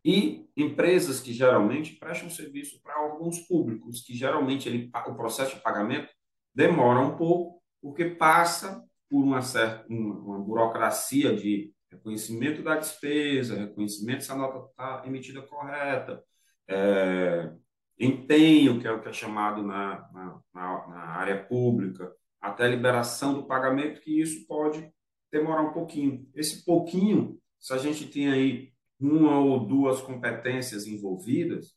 E 0.06 0.48
empresas 0.56 1.20
que 1.20 1.34
geralmente 1.34 1.96
prestam 1.96 2.30
serviço 2.30 2.80
para 2.84 3.02
órgãos 3.02 3.40
públicos, 3.40 4.04
que 4.04 4.14
geralmente 4.14 4.70
ele, 4.70 4.92
o 5.08 5.16
processo 5.16 5.56
de 5.56 5.62
pagamento 5.64 6.14
demora 6.54 7.00
um 7.00 7.18
pouco, 7.18 7.60
porque 7.82 8.06
passa 8.06 8.86
por 9.10 9.24
uma 9.24 9.42
certa 9.42 9.84
uma, 9.90 10.14
uma 10.14 10.40
burocracia 10.40 11.36
de 11.36 11.74
reconhecimento 11.92 12.62
da 12.62 12.76
despesa, 12.76 13.58
reconhecimento 13.58 14.24
se 14.24 14.32
a 14.32 14.36
nota 14.36 14.70
está 14.70 15.04
emitida 15.08 15.42
correta, 15.42 16.24
é, 16.68 17.52
empenho, 18.00 18.80
que 18.80 18.88
é 18.88 18.92
o 18.92 19.02
que 19.02 19.10
é 19.10 19.14
chamado 19.14 19.64
na, 19.64 20.08
na, 20.54 20.88
na, 20.88 21.00
área 21.18 21.44
pública, 21.46 22.14
até 22.40 22.68
liberação 22.68 23.34
do 23.34 23.48
pagamento, 23.48 24.02
que 24.02 24.22
isso 24.22 24.46
pode 24.46 24.88
demorar 25.32 25.64
um 25.64 25.74
pouquinho. 25.74 26.30
Esse 26.36 26.64
pouquinho, 26.64 27.40
se 27.60 27.74
a 27.74 27.78
gente 27.78 28.06
tem 28.08 28.32
aí 28.32 28.75
uma 29.00 29.40
ou 29.40 29.66
duas 29.66 30.02
competências 30.02 30.88
envolvidas, 30.88 31.76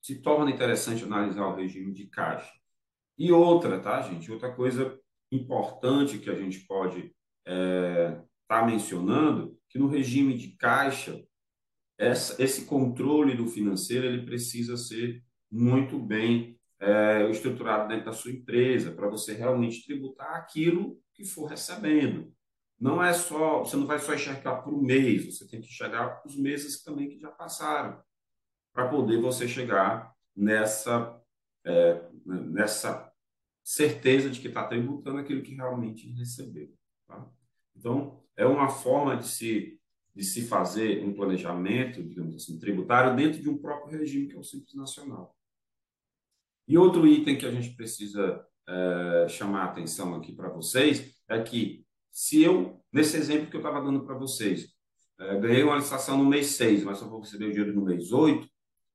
se 0.00 0.20
torna 0.20 0.50
interessante 0.50 1.04
analisar 1.04 1.46
o 1.46 1.54
regime 1.54 1.92
de 1.92 2.06
caixa. 2.06 2.52
E 3.18 3.30
outra, 3.30 3.78
tá, 3.78 4.00
gente? 4.00 4.32
Outra 4.32 4.52
coisa 4.52 4.98
importante 5.30 6.18
que 6.18 6.30
a 6.30 6.34
gente 6.34 6.60
pode 6.60 6.98
estar 7.00 7.14
é, 7.46 8.22
tá 8.48 8.64
mencionando, 8.64 9.56
que 9.68 9.78
no 9.78 9.86
regime 9.86 10.36
de 10.36 10.56
caixa, 10.56 11.22
essa, 11.98 12.42
esse 12.42 12.64
controle 12.64 13.36
do 13.36 13.46
financeiro 13.46 14.06
ele 14.06 14.24
precisa 14.24 14.76
ser 14.76 15.22
muito 15.50 15.98
bem 15.98 16.58
é, 16.80 17.28
estruturado 17.30 17.88
dentro 17.88 18.06
da 18.06 18.12
sua 18.12 18.30
empresa, 18.30 18.90
para 18.90 19.08
você 19.08 19.34
realmente 19.34 19.84
tributar 19.84 20.34
aquilo 20.36 20.98
que 21.14 21.24
for 21.24 21.46
recebendo. 21.46 22.32
Não 22.80 23.02
é 23.02 23.12
só, 23.12 23.58
você 23.58 23.76
não 23.76 23.86
vai 23.86 23.98
só 23.98 24.14
enxergar 24.14 24.62
por 24.62 24.72
um 24.72 24.80
mês, 24.80 25.26
você 25.26 25.46
tem 25.46 25.60
que 25.60 25.68
enxergar 25.68 26.22
os 26.24 26.34
meses 26.34 26.82
também 26.82 27.10
que 27.10 27.18
já 27.20 27.30
passaram, 27.30 28.02
para 28.72 28.88
poder 28.88 29.20
você 29.20 29.46
chegar 29.46 30.14
nessa, 30.34 31.20
é, 31.66 32.02
nessa 32.24 33.12
certeza 33.62 34.30
de 34.30 34.40
que 34.40 34.48
está 34.48 34.66
tributando 34.66 35.18
aquilo 35.18 35.42
que 35.42 35.54
realmente 35.54 36.10
recebeu. 36.12 36.72
Tá? 37.06 37.28
Então, 37.76 38.24
é 38.34 38.46
uma 38.46 38.70
forma 38.70 39.14
de 39.14 39.28
se, 39.28 39.78
de 40.14 40.24
se 40.24 40.46
fazer 40.46 41.04
um 41.04 41.12
planejamento, 41.12 42.02
digamos 42.02 42.34
assim, 42.34 42.58
tributário 42.58 43.14
dentro 43.14 43.42
de 43.42 43.50
um 43.50 43.58
próprio 43.58 43.98
regime 43.98 44.26
que 44.26 44.36
é 44.36 44.38
o 44.38 44.44
Simples 44.44 44.74
Nacional. 44.74 45.36
E 46.66 46.78
outro 46.78 47.06
item 47.06 47.36
que 47.36 47.44
a 47.44 47.50
gente 47.50 47.76
precisa 47.76 48.42
é, 48.66 49.28
chamar 49.28 49.64
a 49.64 49.64
atenção 49.66 50.14
aqui 50.14 50.32
para 50.32 50.48
vocês 50.48 51.20
é 51.28 51.42
que 51.42 51.84
se 52.10 52.42
eu, 52.42 52.80
nesse 52.92 53.16
exemplo 53.16 53.50
que 53.50 53.56
eu 53.56 53.60
estava 53.60 53.80
dando 53.80 54.04
para 54.04 54.16
vocês, 54.16 54.68
é, 55.18 55.38
ganhei 55.38 55.62
uma 55.62 55.76
licitação 55.76 56.18
no 56.18 56.24
mês 56.24 56.46
6, 56.48 56.84
mas 56.84 56.98
só 56.98 57.08
vou 57.08 57.20
receber 57.20 57.46
o 57.46 57.50
dinheiro 57.50 57.74
no 57.74 57.84
mês 57.84 58.12
8, 58.12 58.48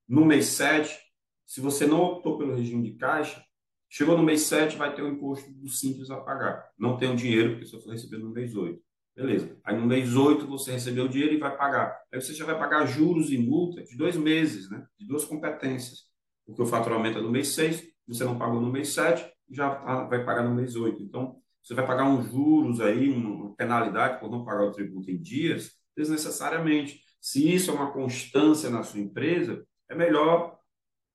no 0.07 0.25
mês 0.25 0.45
7, 0.45 0.97
se 1.45 1.61
você 1.61 1.85
não 1.85 2.01
optou 2.01 2.37
pelo 2.37 2.55
regime 2.55 2.83
de 2.91 2.97
caixa, 2.97 3.43
chegou 3.89 4.17
no 4.17 4.23
mês 4.23 4.41
7, 4.41 4.77
vai 4.77 4.93
ter 4.93 5.01
o 5.01 5.07
imposto 5.07 5.51
do 5.51 5.69
simples 5.69 6.09
a 6.09 6.17
pagar. 6.17 6.67
Não 6.77 6.97
tem 6.97 7.11
o 7.11 7.15
dinheiro, 7.15 7.51
porque 7.51 7.65
só 7.65 7.79
for 7.79 7.91
receber 7.91 8.17
no 8.17 8.31
mês 8.31 8.55
8. 8.55 8.79
Beleza. 9.15 9.57
Aí 9.63 9.77
no 9.77 9.85
mês 9.85 10.15
8 10.15 10.45
você 10.47 10.71
recebeu 10.71 11.05
o 11.05 11.09
dinheiro 11.09 11.33
e 11.33 11.37
vai 11.37 11.55
pagar. 11.55 11.97
Aí 12.11 12.19
você 12.19 12.33
já 12.33 12.45
vai 12.45 12.57
pagar 12.57 12.85
juros 12.85 13.31
e 13.31 13.37
multa 13.37 13.83
de 13.83 13.95
dois 13.95 14.17
meses, 14.17 14.69
né? 14.69 14.85
de 14.99 15.07
duas 15.07 15.23
competências 15.23 16.05
porque 16.45 16.61
o 16.61 16.65
faturamento 16.65 17.17
é 17.17 17.21
no 17.21 17.31
mês 17.31 17.49
6, 17.49 17.83
você 18.07 18.23
não 18.23 18.37
pagou 18.37 18.61
no 18.61 18.71
mês 18.71 18.89
7, 18.89 19.27
já 19.49 19.73
tá, 19.75 20.03
vai 20.03 20.23
pagar 20.23 20.43
no 20.43 20.53
mês 20.53 20.75
8. 20.75 21.01
Então, 21.01 21.41
você 21.65 21.73
vai 21.73 21.87
pagar 21.87 22.07
uns 22.07 22.31
juros 22.31 22.79
aí, 22.79 23.09
uma 23.09 23.55
penalidade 23.55 24.19
por 24.19 24.29
não 24.29 24.45
pagar 24.45 24.65
o 24.65 24.71
tributo 24.71 25.09
em 25.09 25.19
dias, 25.19 25.71
desnecessariamente. 25.97 27.01
Se 27.19 27.51
isso 27.51 27.71
é 27.71 27.73
uma 27.73 27.91
constância 27.91 28.69
na 28.69 28.83
sua 28.83 28.99
empresa, 28.99 29.65
é 29.89 29.95
melhor 29.95 30.59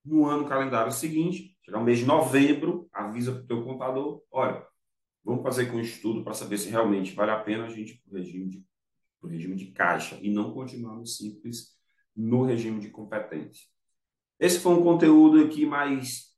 no 0.05 0.27
ano 0.27 0.49
calendário 0.49 0.91
seguinte, 0.91 1.57
chegar 1.63 1.79
no 1.79 1.85
mês 1.85 2.01
de 2.01 2.05
novembro, 2.05 2.89
avisa 2.93 3.31
para 3.31 3.43
o 3.43 3.47
teu 3.47 3.65
contador, 3.65 4.23
olha, 4.29 4.67
vamos 5.25 5.45
fazer 5.45 5.71
com 5.71 5.77
um 5.77 5.81
estudo 5.81 6.25
para 6.25 6.35
saber 6.35 6.59
se 6.59 6.69
realmente 6.69 7.15
vale 7.15 7.31
a 7.31 7.39
pena 7.39 7.67
a 7.67 7.71
gente 7.71 8.03
para 8.03 8.13
o 8.13 8.19
regime 8.19 8.49
de, 8.49 8.65
regime 9.23 9.55
de 9.55 9.67
caixa 9.67 10.19
e 10.21 10.33
não 10.33 10.53
continuar 10.53 10.97
no 10.97 11.07
simples 11.07 11.79
no 12.17 12.43
regime 12.45 12.81
de 12.81 12.91
competência. 12.91 13.69
Esse 14.41 14.59
foi 14.59 14.73
um 14.73 14.83
conteúdo 14.83 15.45
aqui 15.45 15.65
mais 15.65 16.35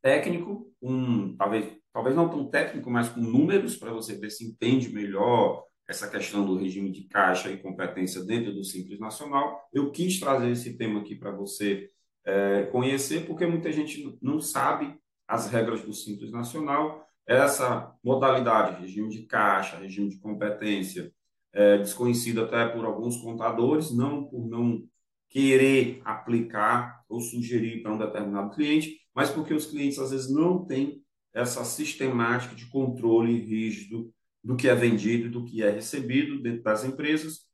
técnico, 0.00 0.72
um, 0.80 1.36
talvez 1.36 1.81
talvez 1.92 2.16
não 2.16 2.28
tão 2.28 2.48
técnico, 2.48 2.90
mas 2.90 3.08
com 3.08 3.20
números 3.20 3.76
para 3.76 3.92
você 3.92 4.14
ver 4.14 4.30
se 4.30 4.44
entende 4.44 4.92
melhor 4.92 5.64
essa 5.88 6.08
questão 6.08 6.44
do 6.46 6.56
regime 6.56 6.90
de 6.90 7.04
caixa 7.04 7.50
e 7.50 7.58
competência 7.60 8.24
dentro 8.24 8.52
do 8.52 8.64
Simples 8.64 8.98
Nacional. 8.98 9.60
Eu 9.72 9.90
quis 9.90 10.18
trazer 10.18 10.50
esse 10.50 10.76
tema 10.76 11.00
aqui 11.00 11.14
para 11.14 11.30
você 11.30 11.90
é, 12.24 12.62
conhecer, 12.64 13.26
porque 13.26 13.46
muita 13.46 13.70
gente 13.72 14.16
não 14.22 14.40
sabe 14.40 14.96
as 15.26 15.50
regras 15.50 15.82
do 15.82 15.92
Simples 15.92 16.30
Nacional. 16.30 17.06
Essa 17.26 17.94
modalidade, 18.02 18.80
regime 18.80 19.08
de 19.10 19.22
caixa, 19.26 19.76
regime 19.76 20.08
de 20.08 20.18
competência, 20.18 21.12
é 21.52 21.78
desconhecida 21.78 22.44
até 22.44 22.66
por 22.68 22.84
alguns 22.84 23.16
contadores, 23.18 23.94
não 23.94 24.24
por 24.24 24.46
não 24.46 24.82
querer 25.28 26.00
aplicar 26.04 27.02
ou 27.08 27.20
sugerir 27.20 27.82
para 27.82 27.92
um 27.92 27.98
determinado 27.98 28.54
cliente, 28.54 28.98
mas 29.14 29.30
porque 29.30 29.52
os 29.52 29.66
clientes 29.66 29.98
às 29.98 30.10
vezes 30.10 30.30
não 30.30 30.64
têm 30.64 31.01
essa 31.34 31.64
sistemática 31.64 32.54
de 32.54 32.66
controle 32.66 33.38
rígido 33.38 34.12
do 34.42 34.56
que 34.56 34.68
é 34.68 34.74
vendido 34.74 35.26
e 35.26 35.30
do 35.30 35.44
que 35.44 35.62
é 35.62 35.70
recebido 35.70 36.40
dentro 36.42 36.62
das 36.62 36.84
empresas, 36.84 37.46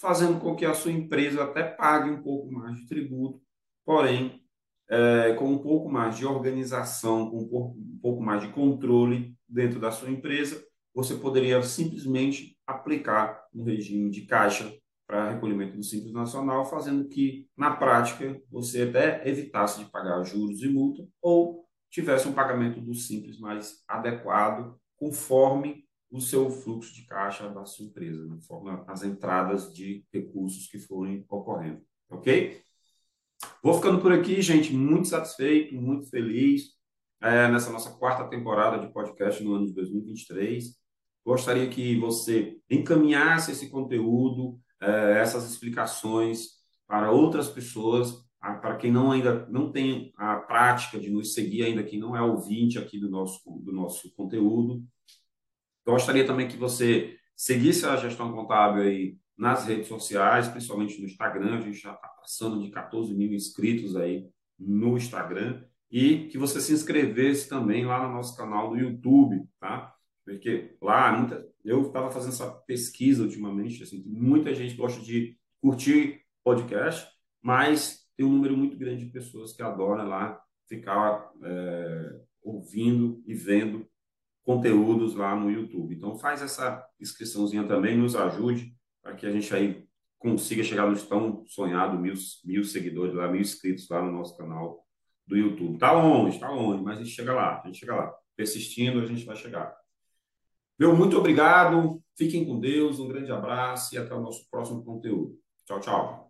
fazendo 0.00 0.38
com 0.38 0.54
que 0.54 0.64
a 0.64 0.74
sua 0.74 0.92
empresa 0.92 1.42
até 1.42 1.64
pague 1.64 2.10
um 2.10 2.22
pouco 2.22 2.50
mais 2.52 2.76
de 2.76 2.86
tributo, 2.86 3.40
porém, 3.84 4.42
é, 4.88 5.34
com 5.34 5.52
um 5.52 5.58
pouco 5.58 5.90
mais 5.90 6.16
de 6.16 6.24
organização, 6.24 7.30
com 7.30 7.42
um 7.42 7.48
pouco, 7.48 7.78
um 7.78 7.98
pouco 8.00 8.22
mais 8.22 8.42
de 8.42 8.48
controle 8.52 9.36
dentro 9.48 9.80
da 9.80 9.90
sua 9.90 10.10
empresa, 10.10 10.64
você 10.94 11.14
poderia 11.14 11.62
simplesmente 11.62 12.56
aplicar 12.66 13.44
um 13.54 13.64
regime 13.64 14.10
de 14.10 14.22
caixa 14.22 14.72
para 15.06 15.30
recolhimento 15.30 15.76
do 15.76 15.82
Simples 15.82 16.12
Nacional, 16.12 16.66
fazendo 16.66 17.08
que, 17.08 17.48
na 17.56 17.74
prática, 17.74 18.40
você 18.50 18.82
até 18.82 19.26
evitasse 19.28 19.82
de 19.82 19.90
pagar 19.90 20.22
juros 20.22 20.62
e 20.62 20.68
multa 20.68 21.06
ou 21.22 21.67
tivesse 21.90 22.28
um 22.28 22.32
pagamento 22.32 22.80
do 22.80 22.94
Simples 22.94 23.38
mais 23.38 23.82
adequado, 23.86 24.78
conforme 24.96 25.84
o 26.10 26.20
seu 26.20 26.50
fluxo 26.50 26.94
de 26.94 27.06
caixa 27.06 27.48
da 27.48 27.64
sua 27.64 27.86
empresa, 27.86 28.26
de 28.28 28.46
forma 28.46 28.84
as 28.86 29.02
entradas 29.02 29.72
de 29.72 30.04
recursos 30.12 30.66
que 30.68 30.78
forem 30.78 31.24
ocorrendo, 31.28 31.82
ok? 32.08 32.60
Vou 33.62 33.74
ficando 33.74 34.00
por 34.00 34.12
aqui, 34.12 34.40
gente, 34.40 34.72
muito 34.72 35.08
satisfeito, 35.08 35.74
muito 35.74 36.08
feliz 36.08 36.78
é, 37.20 37.50
nessa 37.50 37.70
nossa 37.70 37.90
quarta 37.90 38.28
temporada 38.28 38.78
de 38.78 38.92
podcast 38.92 39.42
no 39.42 39.54
ano 39.54 39.66
de 39.66 39.74
2023. 39.74 40.76
Gostaria 41.24 41.68
que 41.68 41.98
você 41.98 42.58
encaminhasse 42.70 43.52
esse 43.52 43.68
conteúdo, 43.68 44.58
é, 44.80 45.20
essas 45.20 45.48
explicações 45.50 46.58
para 46.86 47.10
outras 47.10 47.48
pessoas, 47.48 48.27
para 48.40 48.76
quem 48.76 48.90
não 48.90 49.10
ainda 49.10 49.46
não 49.48 49.70
tem 49.72 50.12
a 50.16 50.36
prática 50.36 50.98
de 50.98 51.10
nos 51.10 51.34
seguir 51.34 51.64
ainda, 51.64 51.82
que 51.82 51.98
não 51.98 52.16
é 52.16 52.22
ouvinte 52.22 52.78
aqui 52.78 52.98
do 52.98 53.10
nosso, 53.10 53.40
do 53.64 53.72
nosso 53.72 54.14
conteúdo, 54.14 54.82
Gostaria 55.88 56.26
também 56.26 56.46
que 56.46 56.56
você 56.58 57.16
seguisse 57.34 57.86
a 57.86 57.96
gestão 57.96 58.30
contábil 58.30 58.82
aí 58.82 59.16
nas 59.38 59.64
redes 59.64 59.88
sociais, 59.88 60.46
principalmente 60.46 61.00
no 61.00 61.06
Instagram. 61.06 61.56
A 61.56 61.60
gente 61.62 61.78
já 61.78 61.94
está 61.94 62.08
passando 62.08 62.62
de 62.62 62.70
14 62.70 63.14
mil 63.14 63.32
inscritos 63.32 63.96
aí 63.96 64.28
no 64.58 64.98
Instagram. 64.98 65.64
E 65.90 66.28
que 66.28 66.36
você 66.36 66.60
se 66.60 66.74
inscrevesse 66.74 67.48
também 67.48 67.86
lá 67.86 68.06
no 68.06 68.12
nosso 68.12 68.36
canal 68.36 68.68
do 68.68 68.76
YouTube, 68.76 69.48
tá? 69.58 69.94
Porque 70.26 70.76
lá, 70.82 71.16
muita, 71.16 71.42
eu 71.64 71.86
estava 71.86 72.10
fazendo 72.10 72.34
essa 72.34 72.50
pesquisa 72.66 73.22
ultimamente, 73.22 73.82
assim, 73.82 74.04
muita 74.04 74.54
gente 74.54 74.74
gosta 74.74 75.00
de 75.00 75.38
curtir 75.62 76.20
podcast, 76.44 77.08
mas 77.40 78.06
tem 78.18 78.26
um 78.26 78.32
número 78.32 78.56
muito 78.56 78.76
grande 78.76 79.04
de 79.04 79.12
pessoas 79.12 79.52
que 79.52 79.62
adoram 79.62 80.08
lá 80.08 80.42
ficar 80.66 81.30
é, 81.40 82.20
ouvindo 82.42 83.22
e 83.24 83.32
vendo 83.32 83.88
conteúdos 84.42 85.14
lá 85.14 85.36
no 85.36 85.48
YouTube. 85.48 85.94
Então 85.94 86.18
faz 86.18 86.42
essa 86.42 86.84
inscriçãozinha 87.00 87.66
também, 87.68 87.96
nos 87.96 88.16
ajude 88.16 88.74
para 89.00 89.14
que 89.14 89.24
a 89.24 89.30
gente 89.30 89.54
aí 89.54 89.86
consiga 90.18 90.64
chegar 90.64 90.90
nos 90.90 91.04
tão 91.04 91.46
sonhado 91.46 91.96
mil, 91.96 92.14
mil 92.44 92.64
seguidores 92.64 93.14
lá, 93.14 93.28
mil 93.28 93.40
inscritos 93.40 93.88
lá 93.88 94.02
no 94.02 94.10
nosso 94.10 94.36
canal 94.36 94.84
do 95.24 95.36
YouTube. 95.36 95.78
Tá 95.78 95.92
longe, 95.92 96.40
tá 96.40 96.50
longe, 96.50 96.82
mas 96.82 96.98
a 96.98 97.04
gente 97.04 97.14
chega 97.14 97.32
lá, 97.32 97.62
a 97.62 97.66
gente 97.66 97.78
chega 97.78 97.94
lá. 97.94 98.12
Persistindo, 98.36 99.00
a 99.00 99.06
gente 99.06 99.24
vai 99.24 99.36
chegar. 99.36 99.76
Meu 100.76 100.96
muito 100.96 101.16
obrigado, 101.16 102.02
fiquem 102.16 102.44
com 102.44 102.58
Deus, 102.58 102.98
um 102.98 103.06
grande 103.06 103.30
abraço 103.30 103.94
e 103.94 103.98
até 103.98 104.12
o 104.12 104.20
nosso 104.20 104.48
próximo 104.50 104.84
conteúdo. 104.84 105.38
Tchau, 105.64 105.78
tchau. 105.78 106.27